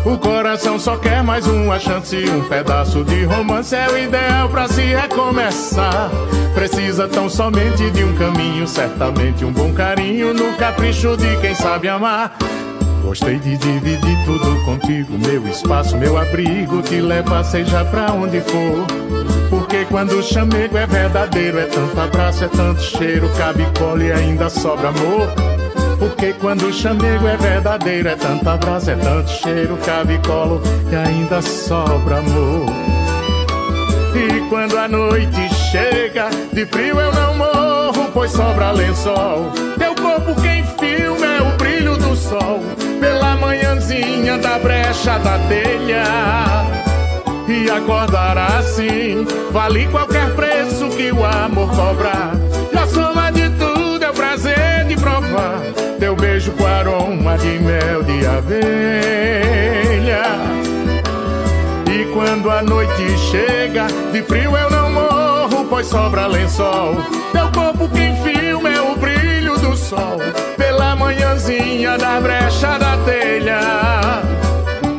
O 0.05 0.19
coração 0.19 0.79
só 0.79 0.97
quer 0.97 1.23
mais 1.23 1.47
uma 1.47 1.79
chance, 1.79 2.17
um 2.29 2.47
pedaço 2.49 3.05
de 3.05 3.25
romance 3.25 3.75
é 3.75 3.89
o 3.89 3.97
ideal 3.97 4.49
para 4.49 4.69
se 4.69 4.83
recomeçar. 4.83 6.11
Precisa 6.55 7.09
tão 7.09 7.29
somente 7.29 7.91
de 7.91 8.05
um 8.05 8.15
caminho, 8.17 8.69
certamente 8.69 9.45
um 9.45 9.53
bom 9.53 9.73
carinho 9.73 10.35
no 10.35 10.55
capricho 10.57 11.17
de 11.17 11.37
quem 11.39 11.55
sabe 11.55 11.89
amar. 11.89 12.37
Gostei 13.05 13.39
de 13.39 13.59
dividir 13.59 14.25
tudo 14.25 14.65
contigo, 14.65 15.19
meu 15.19 15.47
espaço, 15.47 15.95
meu 15.99 16.17
abrigo, 16.17 16.81
te 16.81 17.03
levar 17.03 17.45
seja 17.45 17.85
pra 17.85 18.11
onde 18.11 18.41
for. 18.41 18.87
Porque 19.51 19.85
quando 19.85 20.13
o 20.19 20.23
chamego 20.23 20.79
é 20.79 20.87
verdadeiro, 20.87 21.59
é 21.59 21.67
tanto 21.67 22.01
abraço, 22.01 22.45
é 22.45 22.49
tanto 22.49 22.81
cheiro, 22.81 23.29
cabe 23.37 23.67
colo 23.79 24.03
e 24.03 24.11
ainda 24.11 24.49
sobra 24.49 24.89
amor. 24.89 25.29
Porque 25.99 26.33
quando 26.33 26.67
o 26.67 26.73
chamego 26.73 27.29
é 27.29 27.37
verdadeiro, 27.37 28.09
é 28.09 28.17
tanto 28.17 28.49
abraço, 28.49 28.91
é 28.91 28.97
tanto 28.97 29.31
cheiro, 29.31 29.77
cabe 29.85 30.19
colo 30.27 30.63
e 30.91 30.97
ainda 30.97 31.43
sobra 31.43 32.19
amor. 32.19 32.67
E 34.15 34.49
quando 34.49 34.79
a 34.79 34.89
noite 34.89 35.55
chega, 35.71 36.31
de 36.55 36.65
frio 36.65 36.99
eu 36.99 37.13
não 37.13 37.35
morro, 37.37 38.11
pois 38.15 38.31
sobra 38.33 38.71
lençol. 38.73 39.53
Teu 39.79 39.95
corpo 39.95 40.35
quem 40.41 40.65
filma 40.79 41.27
é 41.27 41.43
o 41.43 41.57
brilho 41.59 41.97
do 41.99 42.17
sol 42.17 42.63
pela 43.01 43.37
manhãzinha 43.37 44.39
da 44.39 44.59
brecha 44.59 45.19
da 45.19 45.39
telha. 45.49 46.05
E 47.47 47.71
acordar 47.71 48.39
assim 48.39 49.27
vale 49.53 49.87
qualquer 49.89 50.35
preço 50.35 50.89
que 50.91 51.13
o 51.13 51.25
amor 51.25 51.69
cobrar. 51.71 52.33
E 52.73 52.79
a 52.79 52.87
soma 52.87 53.31
de 53.31 53.49
tudo 53.51 54.05
é 54.05 54.11
o 54.11 54.15
prazer 54.15 54.85
de 54.89 54.97
provar 54.97 55.61
teu 55.99 56.15
beijo 56.17 56.53
com 56.53 56.67
aroma 56.67 57.39
de 57.39 57.59
mel 57.61 58.03
de 58.03 58.27
abelha. 58.27 58.63
E 61.91 62.05
quando 62.13 62.51
a 62.51 62.63
noite 62.63 63.17
chega, 63.31 63.87
de 64.13 64.23
frio 64.23 64.55
eu 64.57 64.71
não 64.71 64.91
morro, 64.93 65.67
pois 65.69 65.87
sobra 65.87 66.27
lençol. 66.27 66.97
Teu 67.33 67.51
corpo 67.53 67.89
quem 67.89 68.15
filma 68.23 68.69
é 68.69 68.81
o 68.83 68.97
brilho 68.97 69.59
do 69.59 69.77
sol 69.77 70.19
manhãzinha 70.97 71.99
da 71.99 72.21
brecha 72.21 72.79
da 72.79 72.97
telha. 73.05 74.23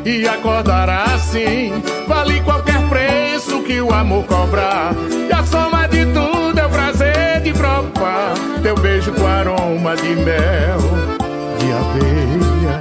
E 0.05 0.27
acordar 0.27 0.87
assim 0.87 1.73
Vale 2.07 2.39
qualquer 2.41 2.79
preço 2.87 3.63
que 3.63 3.81
o 3.81 3.91
amor 3.91 4.23
cobrar 4.25 4.93
E 5.27 5.33
a 5.33 5.43
soma 5.43 5.87
de 5.87 6.05
tudo 6.05 6.59
é 6.59 6.65
o 6.65 6.69
prazer 6.69 7.41
de 7.41 7.51
provar 7.51 8.35
Teu 8.61 8.75
beijo 8.75 9.11
com 9.13 9.25
aroma 9.25 9.95
de 9.95 10.15
mel 10.15 10.77
de 11.57 11.71
abelha 11.71 12.79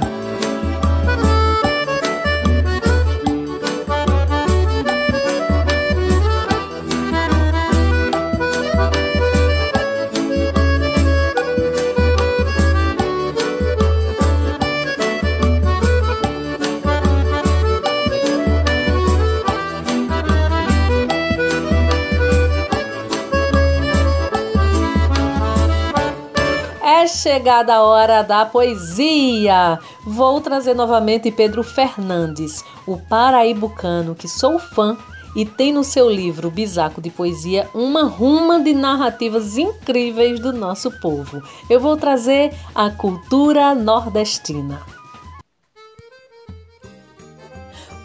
chegada 27.45 27.75
a 27.75 27.83
hora 27.83 28.23
da 28.23 28.43
poesia. 28.43 29.77
Vou 30.03 30.41
trazer 30.41 30.73
novamente 30.73 31.29
Pedro 31.29 31.61
Fernandes, 31.61 32.65
o 32.87 32.97
paraíbucano 32.97 34.15
que 34.15 34.27
sou 34.27 34.57
fã 34.57 34.97
e 35.35 35.45
tem 35.45 35.71
no 35.71 35.83
seu 35.83 36.09
livro 36.09 36.49
Bisaco 36.49 36.99
de 36.99 37.11
Poesia 37.11 37.69
uma 37.71 38.05
ruma 38.05 38.59
de 38.59 38.73
narrativas 38.73 39.59
incríveis 39.59 40.39
do 40.39 40.51
nosso 40.51 40.89
povo. 40.99 41.39
Eu 41.69 41.79
vou 41.79 41.95
trazer 41.95 42.51
a 42.73 42.89
cultura 42.89 43.75
nordestina. 43.75 44.94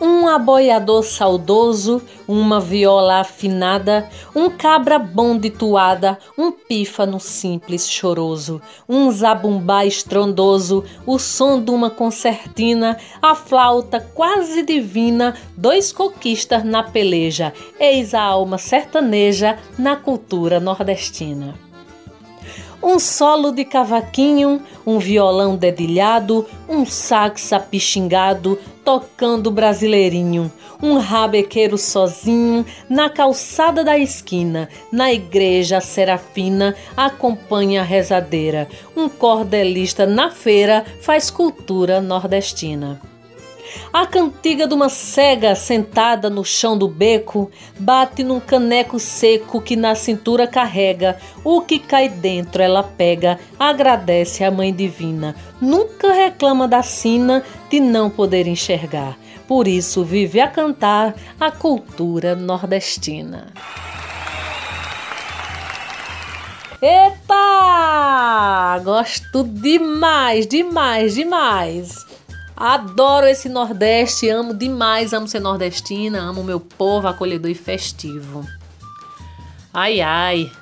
Um 0.01 0.27
aboiador 0.27 1.03
saudoso, 1.03 2.03
uma 2.27 2.59
viola 2.59 3.21
afinada, 3.21 4.09
um 4.35 4.49
cabra 4.49 4.99
bom 4.99 5.37
de 5.37 5.51
toada, 5.51 6.19
um 6.39 6.51
pífano 6.51 7.21
simples 7.21 7.89
choroso, 7.89 8.63
um 8.89 9.11
zabumbá 9.11 9.85
estrondoso, 9.85 10.85
o 11.07 11.19
som 11.19 11.63
de 11.63 11.71
uma 11.71 11.91
concertina, 11.91 12.97
a 13.21 13.35
flauta 13.35 14.01
quase 14.15 14.63
divina, 14.63 15.35
dois 15.57 15.93
coquistas 15.93 16.65
na 16.65 16.83
peleja, 16.83 17.53
eis 17.79 18.15
a 18.15 18.23
alma 18.23 18.57
sertaneja 18.57 19.59
na 19.79 19.97
cultura 19.97 20.59
nordestina 20.59 21.70
um 22.83 22.99
solo 22.99 23.53
de 23.53 23.65
cavaquinho, 23.65 24.63
um 24.87 24.99
violão 24.99 25.57
dedilhado, 25.57 26.47
um 26.69 26.87
sax 26.87 27.53
apixingado, 27.53 28.59
tocando 28.85 29.51
brasileirinho, 29.51 30.51
um 30.83 30.99
rabequeiro 30.99 31.77
sozinho, 31.77 32.65
na 32.89 33.11
calçada 33.11 33.85
da 33.85 33.99
esquina, 33.99 34.69
na 34.91 35.13
igreja 35.13 35.81
serafina, 35.81 36.75
acompanha 36.97 37.83
a 37.83 37.85
rezadeira, 37.85 38.69
um 38.97 39.09
cordelista 39.09 40.07
na 40.07 40.31
feira 40.31 40.85
faz 41.01 41.31
cultura 41.31 42.01
nordestina. 42.01 43.10
A 43.93 44.07
cantiga 44.07 44.67
de 44.67 44.75
uma 44.75 44.89
cega 44.89 45.55
sentada 45.55 46.31
no 46.31 46.45
chão 46.45 46.77
do 46.77 46.89
beco 46.89 47.51
bate 47.79 48.23
num 48.23 48.41
caneco 48.41 48.99
seco 48.99 49.61
que 49.61 49.77
na 49.77 49.95
cintura 49.95 50.47
carrega. 50.47 51.19
O 51.45 51.61
que 51.61 51.79
cai 51.79 52.09
dentro 52.09 52.63
ela 52.63 52.83
pega, 52.83 53.39
agradece 53.59 54.45
à 54.45 54.51
Mãe 54.51 54.73
Divina. 54.73 55.35
Nunca 55.61 56.13
reclama 56.13 56.67
da 56.69 56.83
sina 56.83 57.43
de 57.69 57.81
não 57.81 58.11
poder 58.11 58.47
enxergar. 58.47 59.19
Por 59.47 59.67
isso 59.67 60.05
vive 60.05 60.41
a 60.41 60.49
cantar 60.49 61.15
a 61.39 61.51
cultura 61.51 62.37
nordestina. 62.37 63.49
Epa! 66.83 68.81
Gosto 68.83 69.45
demais, 69.45 70.47
demais, 70.47 71.15
demais. 71.15 72.07
Adoro 72.61 73.27
esse 73.27 73.49
Nordeste, 73.49 74.29
amo 74.29 74.53
demais, 74.53 75.15
amo 75.15 75.27
ser 75.27 75.41
nordestina, 75.41 76.21
amo 76.21 76.45
meu 76.45 76.61
povo 76.61 77.09
acolhedor 77.09 77.51
e 77.51 77.55
festivo. 77.55 78.45
Ai 79.73 80.03
ai. 80.03 80.53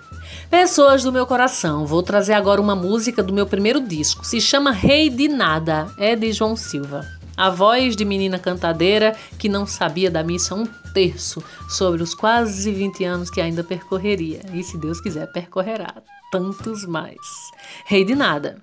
Pessoas 0.49 1.03
do 1.03 1.11
meu 1.11 1.27
coração, 1.27 1.85
vou 1.87 2.01
trazer 2.01 2.35
agora 2.35 2.61
uma 2.61 2.77
música 2.77 3.21
do 3.21 3.33
meu 3.33 3.49
primeiro 3.49 3.81
disco. 3.81 4.25
Se 4.25 4.41
chama 4.41 4.71
Rei 4.71 5.11
de 5.11 5.27
Nada, 5.27 5.93
é 5.99 6.15
de 6.15 6.33
João 6.33 6.55
Silva. 6.55 7.05
A 7.37 7.51
voz 7.51 7.97
de 7.97 8.05
menina 8.05 8.39
cantadeira 8.39 9.17
que 9.37 9.49
não 9.49 9.67
sabia 9.67 10.09
da 10.09 10.23
missa 10.23 10.55
um 10.55 10.67
terço 10.95 11.43
sobre 11.69 12.01
os 12.01 12.15
quase 12.15 12.71
20 12.71 13.05
anos 13.05 13.29
que 13.29 13.41
ainda 13.41 13.65
percorreria. 13.65 14.43
E 14.55 14.63
se 14.63 14.79
Deus 14.79 15.01
quiser, 15.01 15.27
percorrerá 15.33 15.93
tantos 16.31 16.87
mais. 16.87 17.17
Rei 17.87 18.05
de 18.05 18.15
Nada. 18.15 18.63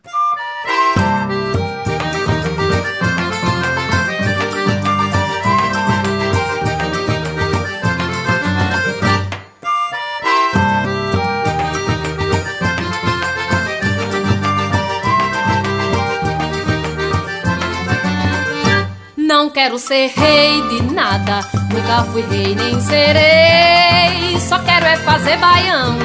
Não 19.46 19.52
quero 19.52 19.78
ser 19.78 20.08
rei 20.08 20.60
de 20.70 20.92
nada, 20.92 21.48
nunca 21.72 22.04
fui 22.12 22.24
rei 22.24 22.56
nem 22.56 22.82
serei. 22.82 24.40
Só 24.40 24.58
quero 24.58 24.88
é 24.88 24.98
fazer 24.98 25.38
baião 25.38 25.96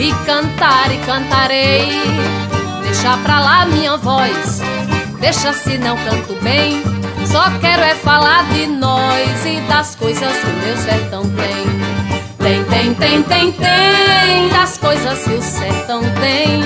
e 0.00 0.12
cantar 0.26 0.92
e 0.92 0.98
cantarei. 1.06 1.92
Deixa 2.82 3.16
pra 3.18 3.38
lá 3.38 3.66
minha 3.66 3.96
voz, 3.98 4.60
deixa 5.20 5.52
se 5.52 5.78
não 5.78 5.96
canto 5.98 6.34
bem. 6.42 6.82
Só 7.24 7.56
quero 7.60 7.82
é 7.82 7.94
falar 7.94 8.52
de 8.52 8.66
nós 8.66 9.46
e 9.46 9.60
das 9.68 9.94
coisas 9.94 10.36
que 10.36 10.50
o 10.50 10.66
meu 10.66 10.76
sertão 10.76 11.22
tem. 11.22 12.02
Tem, 12.38 12.64
tem, 12.64 12.94
tem, 12.94 13.22
tem, 13.22 13.52
tem 13.52 14.48
das 14.48 14.76
coisas 14.76 15.22
que 15.22 15.34
o 15.34 15.40
sertão 15.40 16.00
tem. 16.20 16.62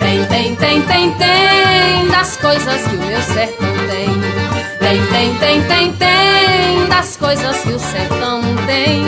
Tem, 0.00 0.26
tem, 0.26 0.56
tem, 0.56 0.82
tem, 0.82 1.12
tem 1.12 2.08
das 2.10 2.36
coisas 2.36 2.82
que 2.82 2.96
o 2.96 3.06
meu 3.06 3.22
sertão 3.22 3.72
tem. 3.88 4.51
Tem, 4.92 5.06
tem, 5.06 5.34
tem, 5.38 5.62
tem, 5.62 5.92
tem 5.94 6.86
das 6.86 7.16
coisas 7.16 7.60
que 7.62 7.70
o 7.70 7.78
sertão 7.78 8.42
tem. 8.66 9.02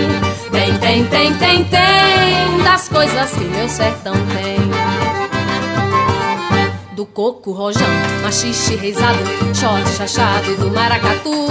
Tem, 0.51 0.79
tem, 0.79 1.05
tem, 1.05 1.35
tem, 1.35 1.65
tem 1.65 2.63
das 2.65 2.89
coisas 2.89 3.31
que 3.33 3.45
meu 3.45 3.69
sertão 3.69 4.15
tem. 4.15 4.57
Do 6.97 7.05
coco 7.05 7.53
rojão, 7.53 7.87
machixe 8.23 8.77
reizado, 8.77 9.19
shot 9.55 9.87
chachado 9.95 10.53
e 10.53 10.57
do 10.57 10.71
maracatu. 10.71 11.49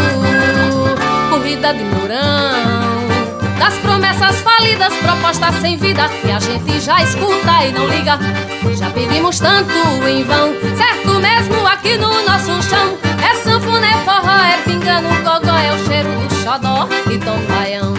Corrida 1.29 1.71
de 1.71 1.84
mourão. 1.84 3.03
Das 3.59 3.75
promessas 3.75 4.41
falidas, 4.41 4.95
propostas 4.95 5.53
sem 5.61 5.77
vida 5.77 6.09
que 6.09 6.31
a 6.31 6.39
gente 6.39 6.79
já 6.79 7.03
escuta 7.03 7.65
e 7.67 7.71
não 7.71 7.88
liga. 7.88 8.17
Já 8.75 8.89
pedimos 8.89 9.39
tanto 9.39 9.71
em 10.07 10.23
vão, 10.23 10.55
certo 10.75 11.19
mesmo 11.19 11.67
aqui 11.67 11.97
no 11.97 12.09
nosso 12.25 12.63
chão. 12.67 12.97
É 13.23 13.36
sanfona, 13.36 13.88
é 13.88 14.03
forró, 14.34 14.43
é 14.43 14.57
pingando, 14.63 15.09
gogó, 15.23 15.57
é 15.57 15.73
o 15.73 15.86
cheiro 15.86 16.09
do 16.09 16.36
xodó 16.36 16.88
e 17.11 17.17
tom 17.19 17.39
baião. 17.47 17.93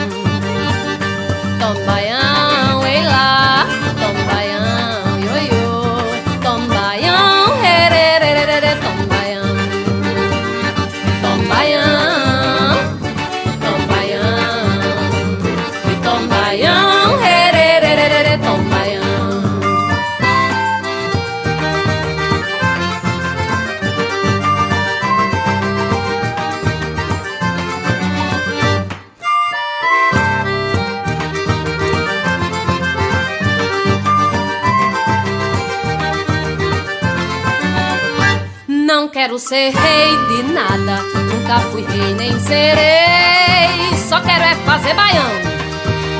Ser 39.44 39.74
rei 39.74 40.16
de 40.28 40.42
nada, 40.54 41.02
nunca 41.02 41.60
fui 41.70 41.84
rei 41.84 42.14
nem 42.14 42.40
serei. 42.40 43.94
Só 44.08 44.18
quero 44.20 44.42
é 44.42 44.54
fazer 44.64 44.94
baião 44.94 45.30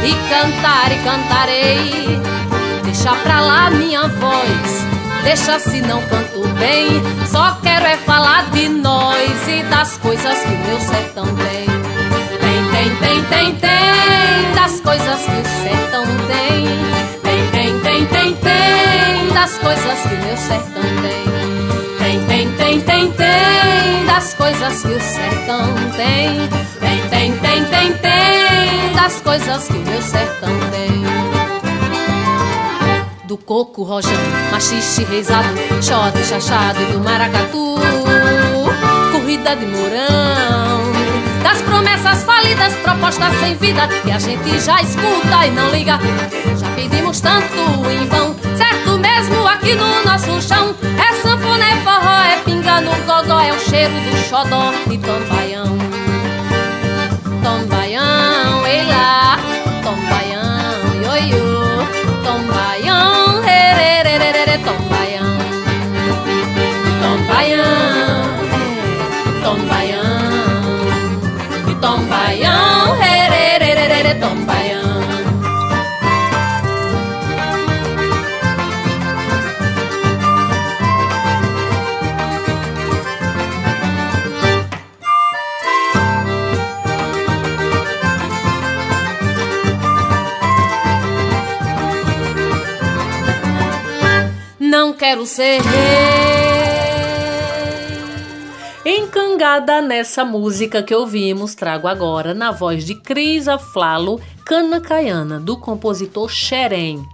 e 0.05 0.13
cantar 0.29 0.93
e 0.93 0.99
cantarei. 1.03 2.21
Deixa 2.85 3.15
pra 3.23 3.41
lá 3.41 3.71
minha 3.71 4.09
voz, 4.09 4.87
deixa 5.23 5.59
se 5.59 5.81
não 5.81 6.03
canto 6.03 6.47
bem. 6.59 7.03
Só 7.27 7.57
quero 7.63 7.87
é 7.87 7.97
falar 7.97 8.51
de 8.51 8.69
nós 8.69 9.49
e 9.49 9.63
das 9.71 9.97
coisas 9.97 10.41
que 10.41 10.49
o 10.49 10.59
meu 10.59 10.81
sertão 10.81 11.25
tem. 11.25 11.65
Tem, 12.41 12.71
tem, 12.73 12.97
tem, 12.97 13.25
tem, 13.25 13.55
tem 13.55 14.55
das 14.55 14.81
coisas 14.81 15.23
que 15.23 15.31
o 15.31 15.63
sertão 15.63 16.05
tem. 16.27 16.67
Tem, 17.23 17.51
tem, 17.53 17.81
tem, 17.81 18.07
tem, 18.07 18.35
tem 18.35 19.33
das 19.33 19.57
coisas 19.57 20.01
que 20.03 20.15
o 20.15 20.27
meu 20.27 20.37
sertão 20.37 20.83
tem. 21.01 21.04
Tem, 23.05 23.13
tem, 23.13 24.07
das 24.07 24.35
coisas 24.35 24.83
que 24.83 24.89
o 24.89 25.01
sertão 25.01 25.75
tem. 25.97 26.49
Tem, 26.81 27.09
tem, 27.09 27.33
tem, 27.39 27.65
tem, 27.65 27.93
tem 27.95 28.93
das 28.95 29.21
coisas 29.21 29.67
que 29.67 29.75
o 29.75 29.81
meu 29.81 30.01
sertão 30.01 30.51
tem. 30.71 31.05
Do 33.27 33.37
coco 33.37 33.83
rojão, 33.83 34.13
machixe 34.51 35.05
reizado, 35.05 35.49
xote 35.83 36.25
chachado 36.25 36.81
e 36.81 36.93
do 36.93 37.01
maracatu. 37.01 37.75
Corrida 39.13 39.57
de 39.57 39.67
mourão, 39.67 40.93
das 41.43 41.61
promessas 41.63 42.23
falidas, 42.25 42.75
propostas 42.77 43.33
sem 43.41 43.55
vida 43.57 43.89
que 43.89 44.11
a 44.11 44.19
gente 44.19 44.61
já 44.61 44.81
escuta 44.81 45.47
e 45.47 45.51
não 45.51 45.71
liga. 45.71 45.99
Já 46.59 46.71
pedimos 46.75 47.21
tanto 47.21 47.91
em 47.91 48.07
vão, 48.07 48.35
certo 48.57 48.84
mesmo 49.05 49.47
aqui 49.47 49.75
no 49.75 50.05
nosso 50.05 50.41
chão. 50.41 50.75
Essa 50.99 51.37
bunda 52.65 52.81
no 52.81 52.95
gogó 53.05 53.41
é 53.41 53.53
o 53.53 53.59
cheiro 53.59 53.93
do 53.93 54.17
xodó 54.29 54.73
e 54.91 54.99
tombaião. 54.99 55.77
Tombaião, 57.43 58.67
ei 58.67 58.85
lá, 58.87 59.39
tombaião, 59.83 61.03
ioiô, 61.03 61.87
tombaião, 62.25 63.45
herererere, 63.45 64.59
tombaião. 64.65 65.39
Tombaião, 67.03 67.25
tombaião, 67.27 67.84
quero 95.15 95.27
ser 95.27 95.63
rei. 95.63 95.95
Encangada 98.85 99.81
nessa 99.81 100.25
música 100.25 100.83
que 100.83 100.93
ouvimos, 100.93 101.55
trago 101.55 101.87
agora 101.87 102.35
na 102.35 102.51
voz 102.51 102.85
de 102.85 102.97
Cris 102.97 103.47
Aflalo, 103.47 104.21
Cana 104.45 104.81
Caiana, 104.81 105.39
do 105.39 105.57
compositor 105.57 106.29
Xerém. 106.29 107.07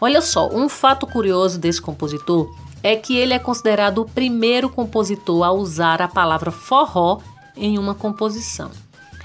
Olha 0.00 0.20
só, 0.20 0.48
um 0.48 0.68
fato 0.68 1.06
curioso 1.06 1.56
desse 1.56 1.80
compositor 1.80 2.52
é 2.82 2.96
que 2.96 3.16
ele 3.16 3.32
é 3.32 3.38
considerado 3.38 3.98
o 3.98 4.08
primeiro 4.08 4.68
compositor 4.68 5.44
a 5.44 5.52
usar 5.52 6.02
a 6.02 6.08
palavra 6.08 6.50
forró 6.50 7.20
em 7.56 7.78
uma 7.78 7.94
composição. 7.94 8.72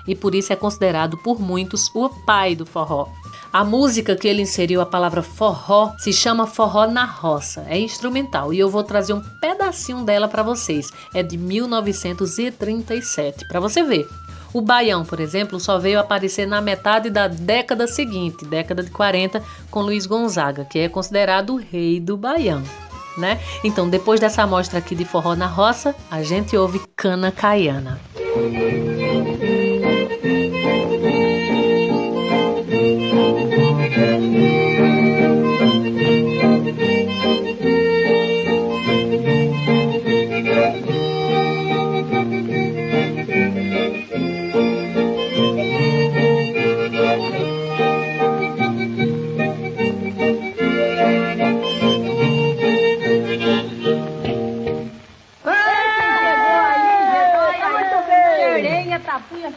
E 0.07 0.15
por 0.15 0.35
isso 0.35 0.53
é 0.53 0.55
considerado 0.55 1.17
por 1.17 1.39
muitos 1.39 1.89
o 1.93 2.09
pai 2.09 2.55
do 2.55 2.65
forró. 2.65 3.09
A 3.51 3.63
música 3.63 4.15
que 4.15 4.27
ele 4.27 4.43
inseriu 4.43 4.79
a 4.79 4.85
palavra 4.85 5.23
forró 5.23 5.93
se 5.97 6.13
chama 6.13 6.45
Forró 6.45 6.85
na 6.85 7.03
Roça. 7.03 7.65
É 7.67 7.79
instrumental 7.79 8.53
e 8.53 8.59
eu 8.59 8.69
vou 8.69 8.83
trazer 8.83 9.13
um 9.13 9.23
pedacinho 9.41 10.03
dela 10.03 10.27
para 10.27 10.43
vocês. 10.43 10.93
É 11.15 11.23
de 11.23 11.35
1937, 11.35 13.47
para 13.47 13.59
você 13.59 13.81
ver. 13.81 14.07
O 14.53 14.61
baião, 14.61 15.03
por 15.03 15.19
exemplo, 15.19 15.59
só 15.59 15.79
veio 15.79 15.99
aparecer 15.99 16.47
na 16.47 16.61
metade 16.61 17.09
da 17.09 17.27
década 17.27 17.87
seguinte, 17.87 18.45
década 18.45 18.83
de 18.83 18.91
40, 18.91 19.41
com 19.71 19.81
Luiz 19.81 20.05
Gonzaga, 20.05 20.65
que 20.65 20.79
é 20.79 20.89
considerado 20.89 21.53
o 21.53 21.57
rei 21.57 21.99
do 21.99 22.15
baião. 22.15 22.61
Né? 23.17 23.39
Então, 23.63 23.89
depois 23.89 24.19
dessa 24.19 24.43
amostra 24.43 24.77
aqui 24.77 24.95
de 24.95 25.05
forró 25.05 25.35
na 25.35 25.47
roça, 25.47 25.95
a 26.09 26.21
gente 26.21 26.55
ouve 26.55 26.81
cana 26.95 27.31
caiana. 27.31 27.99
Tapuia 28.13 28.88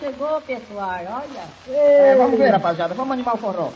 chegou, 0.03 0.41
pessoal, 0.41 0.99
olha. 1.09 1.45
É, 1.69 2.17
vamos 2.17 2.37
ver, 2.37 2.51
rapaziada, 2.51 2.93
vamos 2.95 3.13
animar 3.13 3.35
o 3.37 3.39
forró. 3.39 3.71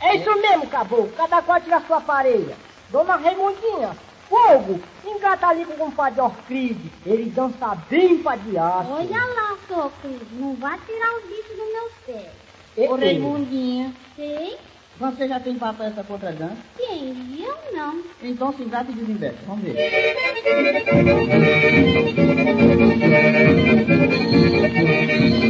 É 0.00 0.16
isso 0.16 0.32
mesmo, 0.36 0.68
caboclo. 0.68 1.10
Cada 1.16 1.42
qual 1.42 1.60
tira 1.60 1.78
a 1.78 1.80
sua 1.80 2.00
pareia. 2.00 2.54
Dona 2.90 3.16
Raimundinha, 3.16 3.90
fogo, 4.28 4.80
engata 5.04 5.48
ali 5.48 5.64
com 5.64 5.72
o 5.72 5.76
compadre 5.78 6.20
Orcride. 6.20 6.92
Ele 7.04 7.30
dança 7.30 7.76
bem 7.90 8.18
pra 8.18 8.36
diacho. 8.36 8.90
Olha 8.90 9.24
lá, 9.24 9.56
seu 9.66 9.78
Orcride, 9.78 10.26
não 10.34 10.54
vai 10.54 10.78
tirar 10.86 11.12
o 11.16 11.22
bicho 11.22 11.54
do 11.56 11.64
meu 11.72 11.90
pé. 12.06 12.30
Ô, 12.76 12.94
Raimundinha, 12.94 13.92
Sei? 14.14 14.56
você 14.98 15.26
já 15.26 15.40
tem 15.40 15.56
papo 15.56 15.82
essa 15.82 16.04
contradança? 16.04 16.56
Quem? 16.76 17.42
Eu 17.42 17.56
não. 17.72 18.00
Então 18.22 18.52
se 18.52 18.62
engata 18.62 18.92
e 18.92 18.94
desembesta. 18.94 19.40
Vamos 19.46 19.64
ver. 19.64 19.74
Thank 24.62 25.42
you. 25.42 25.45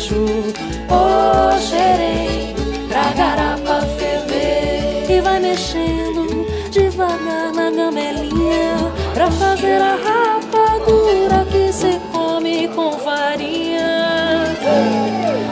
Ô 0.00 1.58
xerém, 1.58 2.54
pra 2.88 3.10
garapa 3.16 3.80
ferver. 3.98 5.10
E 5.10 5.20
vai 5.20 5.40
mexendo 5.40 6.46
devagar 6.70 7.52
na 7.52 7.70
gamelinha, 7.70 8.92
pra 9.12 9.28
fazer 9.30 9.80
a 9.82 9.96
rapadura 9.96 11.44
que 11.50 11.72
se 11.72 11.98
come 12.12 12.68
com 12.68 12.92
farinha. 12.92 14.54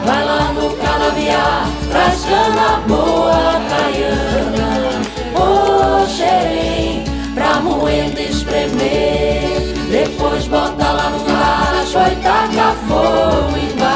Vai 0.05 0.23
lá 0.23 0.53
no 0.53 0.69
canavial, 0.77 1.67
traz 1.91 2.23
cana 2.23 2.81
boa, 2.87 3.59
caiana, 3.69 5.01
ô 5.35 6.07
xerém, 6.07 7.03
pra 7.35 7.59
moenda 7.59 8.21
espremer. 8.21 9.75
Depois 9.91 10.47
bota 10.47 10.91
lá 10.91 11.09
no 11.09 11.19
tacho 11.21 11.97
e 12.11 12.15
taca 12.21 12.75
fogo 12.87 13.57
embaixo, 13.57 13.86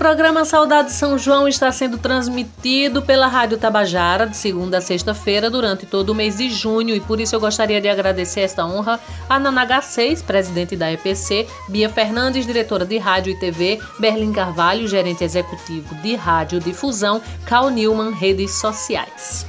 programa 0.00 0.46
Saudade 0.46 0.92
São 0.92 1.18
João 1.18 1.46
está 1.46 1.70
sendo 1.70 1.98
transmitido 1.98 3.02
pela 3.02 3.26
Rádio 3.26 3.58
Tabajara 3.58 4.26
de 4.26 4.34
segunda 4.34 4.78
a 4.78 4.80
sexta-feira 4.80 5.50
durante 5.50 5.84
todo 5.84 6.08
o 6.08 6.14
mês 6.14 6.38
de 6.38 6.48
junho 6.48 6.94
e 6.96 7.00
por 7.00 7.20
isso 7.20 7.36
eu 7.36 7.40
gostaria 7.40 7.82
de 7.82 7.86
agradecer 7.86 8.40
esta 8.40 8.64
honra 8.64 8.98
a 9.28 9.38
Nanaga 9.38 9.82
6, 9.82 10.22
presidente 10.22 10.74
da 10.74 10.90
EPC, 10.90 11.46
Bia 11.68 11.90
Fernandes, 11.90 12.46
diretora 12.46 12.86
de 12.86 12.96
Rádio 12.96 13.34
e 13.34 13.38
TV, 13.38 13.78
Berlim 13.98 14.32
Carvalho, 14.32 14.88
gerente 14.88 15.22
executivo 15.22 15.94
de 15.96 16.14
Rádio 16.14 16.60
Difusão, 16.60 17.20
Cal 17.44 17.68
Newman, 17.68 18.12
redes 18.12 18.52
sociais. 18.52 19.44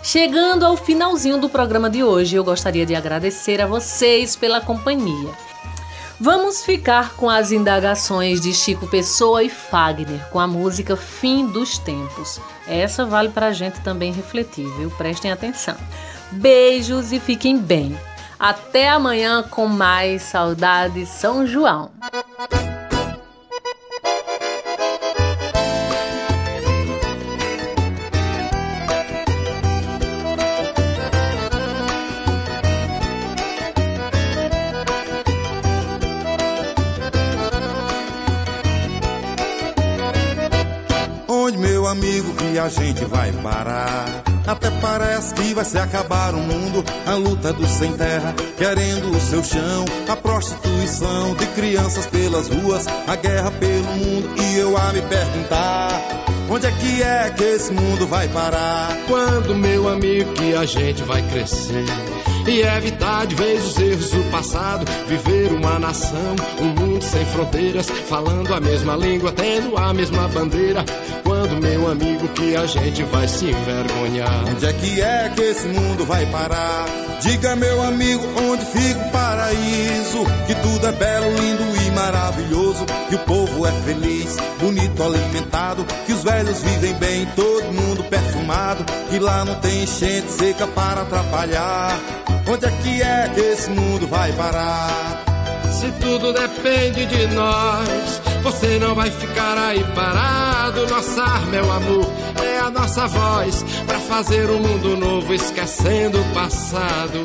Chegando 0.00 0.64
ao 0.64 0.76
finalzinho 0.76 1.40
do 1.40 1.48
programa 1.48 1.90
de 1.90 2.04
hoje, 2.04 2.36
eu 2.36 2.44
gostaria 2.44 2.86
de 2.86 2.94
agradecer 2.94 3.60
a 3.60 3.66
vocês 3.66 4.36
pela 4.36 4.60
companhia. 4.60 5.48
Vamos 6.20 6.64
ficar 6.64 7.14
com 7.14 7.30
as 7.30 7.52
indagações 7.52 8.40
de 8.40 8.52
Chico 8.52 8.88
Pessoa 8.88 9.44
e 9.44 9.48
Fagner 9.48 10.28
com 10.30 10.40
a 10.40 10.48
música 10.48 10.96
Fim 10.96 11.46
dos 11.46 11.78
Tempos. 11.78 12.40
Essa 12.66 13.04
vale 13.04 13.28
para 13.28 13.46
a 13.46 13.52
gente 13.52 13.80
também 13.82 14.12
refletir, 14.12 14.66
viu? 14.76 14.90
Prestem 14.90 15.30
atenção. 15.30 15.76
Beijos 16.32 17.12
e 17.12 17.20
fiquem 17.20 17.56
bem. 17.56 17.96
Até 18.36 18.88
amanhã 18.88 19.44
com 19.44 19.68
mais 19.68 20.22
Saudade 20.22 21.06
São 21.06 21.46
João. 21.46 21.90
Amigo 41.88 42.34
que 42.34 42.58
a 42.58 42.68
gente 42.68 43.04
vai 43.04 43.32
parar. 43.32 44.22
Até 44.46 44.70
parece 44.80 45.34
que 45.34 45.54
vai 45.54 45.64
se 45.64 45.78
acabar 45.78 46.34
o 46.34 46.38
mundo, 46.38 46.84
a 47.06 47.14
luta 47.14 47.52
do 47.52 47.66
sem 47.66 47.92
terra, 47.92 48.34
querendo 48.56 49.10
o 49.10 49.20
seu 49.20 49.42
chão, 49.44 49.84
a 50.08 50.16
prostituição 50.16 51.34
de 51.34 51.46
crianças 51.48 52.06
pelas 52.06 52.48
ruas, 52.48 52.86
a 53.06 53.16
guerra 53.16 53.50
pelo 53.50 53.84
mundo 53.84 54.30
e 54.40 54.58
eu 54.58 54.76
a 54.76 54.92
me 54.92 55.02
perguntar. 55.02 55.90
Onde 56.50 56.66
é 56.66 56.72
que 56.72 57.02
é 57.02 57.30
que 57.30 57.44
esse 57.44 57.72
mundo 57.72 58.06
vai 58.06 58.26
parar? 58.28 58.96
Quando, 59.06 59.54
meu 59.54 59.86
amigo, 59.86 60.32
que 60.32 60.54
a 60.54 60.64
gente 60.64 61.02
vai 61.02 61.22
crescer 61.28 61.84
e 62.48 62.62
evitar 62.62 63.26
de 63.26 63.34
vez 63.34 63.64
os 63.64 63.78
erros 63.78 64.10
do 64.10 64.30
passado, 64.30 64.84
viver 65.06 65.52
uma 65.52 65.78
nação, 65.78 66.34
um 66.60 66.80
mundo 66.80 67.02
sem 67.02 67.24
fronteiras, 67.26 67.88
falando 67.88 68.52
a 68.54 68.60
mesma 68.60 68.96
língua, 68.96 69.32
tendo 69.32 69.76
a 69.76 69.92
mesma 69.92 70.26
bandeira. 70.28 70.84
Quando, 71.22 71.60
meu 71.60 71.90
amigo, 71.90 72.26
que 72.28 72.56
a 72.56 72.64
gente 72.66 73.02
vai 73.04 73.28
se 73.28 73.46
envergonhar? 73.46 74.44
Onde 74.48 74.66
é 74.66 74.72
que 74.72 75.00
é 75.00 75.32
que 75.34 75.42
esse 75.42 75.68
mundo 75.68 76.06
vai 76.06 76.24
parar? 76.26 76.86
Diga, 77.20 77.54
meu 77.54 77.82
amigo, 77.82 78.24
onde 78.50 78.64
fica 78.64 79.00
o 79.00 79.10
paraíso? 79.10 80.24
Que 80.46 80.54
tudo 80.54 80.86
é 80.86 80.92
belo, 80.92 81.30
lindo 81.36 81.76
e 81.76 81.77
maravilhoso, 81.98 82.86
que 83.08 83.16
o 83.16 83.18
povo 83.20 83.66
é 83.66 83.72
feliz, 83.72 84.36
bonito, 84.60 85.02
alimentado, 85.02 85.84
que 86.06 86.12
os 86.12 86.22
velhos 86.22 86.62
vivem 86.62 86.94
bem, 86.94 87.26
todo 87.34 87.64
mundo 87.72 88.04
perfumado, 88.04 88.84
que 89.10 89.18
lá 89.18 89.44
não 89.44 89.56
tem 89.56 89.82
enchente 89.82 90.30
seca 90.30 90.66
para 90.68 91.02
atrapalhar. 91.02 91.98
Onde 92.48 92.66
é 92.66 92.70
que 92.70 93.02
é 93.02 93.30
que 93.34 93.40
esse 93.40 93.70
mundo 93.70 94.06
vai 94.06 94.32
parar? 94.32 95.24
Se 95.72 95.90
tudo 96.00 96.32
depende 96.32 97.04
de 97.06 97.26
nós, 97.34 98.20
você 98.42 98.78
não 98.78 98.94
vai 98.94 99.10
ficar 99.10 99.58
aí 99.58 99.84
parado. 99.94 100.86
Nossa 100.88 101.22
arma 101.22 101.56
é 101.56 101.62
o 101.62 101.70
amor, 101.70 102.06
a 102.68 102.70
nossa 102.70 103.06
voz 103.06 103.64
para 103.86 103.98
fazer 103.98 104.50
um 104.50 104.60
mundo 104.60 104.94
novo, 104.94 105.32
esquecendo 105.32 106.20
o 106.20 106.34
passado. 106.34 107.24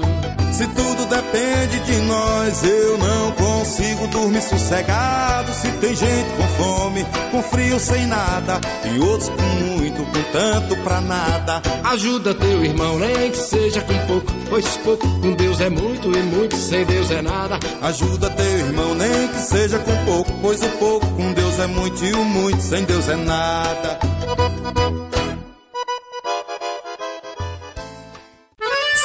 Se 0.53 0.65
tudo 0.67 1.05
depende 1.07 1.79
de 1.81 1.97
nós, 2.03 2.63
eu 2.63 2.97
não 2.97 3.31
consigo 3.31 4.07
dormir 4.07 4.41
sossegado. 4.41 5.51
Se 5.51 5.69
tem 5.73 5.93
gente 5.95 6.29
com 6.37 6.47
fome, 6.63 7.05
com 7.31 7.43
frio 7.43 7.77
sem 7.77 8.05
nada, 8.05 8.61
e 8.85 8.99
outros 8.99 9.29
com 9.29 9.41
muito, 9.41 10.03
com 10.05 10.23
tanto 10.31 10.77
pra 10.77 11.01
nada. 11.01 11.61
Ajuda 11.83 12.33
teu 12.33 12.63
irmão, 12.63 12.97
nem 12.99 13.31
que 13.31 13.37
seja 13.37 13.81
com 13.81 13.97
pouco, 14.07 14.31
pois 14.49 14.77
pouco 14.77 15.05
com 15.19 15.33
Deus 15.33 15.59
é 15.59 15.69
muito 15.69 16.17
e 16.17 16.23
muito 16.23 16.55
sem 16.55 16.85
Deus 16.85 17.11
é 17.11 17.21
nada. 17.21 17.59
Ajuda 17.81 18.29
teu 18.29 18.59
irmão, 18.59 18.95
nem 18.95 19.27
que 19.27 19.39
seja 19.39 19.79
com 19.79 20.05
pouco, 20.05 20.31
pois 20.41 20.61
o 20.61 20.69
pouco 20.77 21.05
com 21.07 21.33
Deus 21.33 21.59
é 21.59 21.67
muito 21.67 22.05
e 22.05 22.13
o 22.13 22.23
muito 22.23 22.61
sem 22.61 22.85
Deus 22.85 23.09
é 23.09 23.15
nada. 23.15 23.99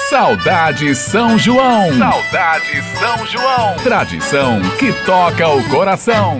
Saudade 0.08 0.94
São 0.94 1.38
João. 1.38 1.92
Saudade 1.98 2.82
São 2.98 3.26
João. 3.26 3.76
Tradição 3.84 4.58
que 4.78 4.90
toca 5.04 5.46
o 5.48 5.62
coração. 5.68 6.34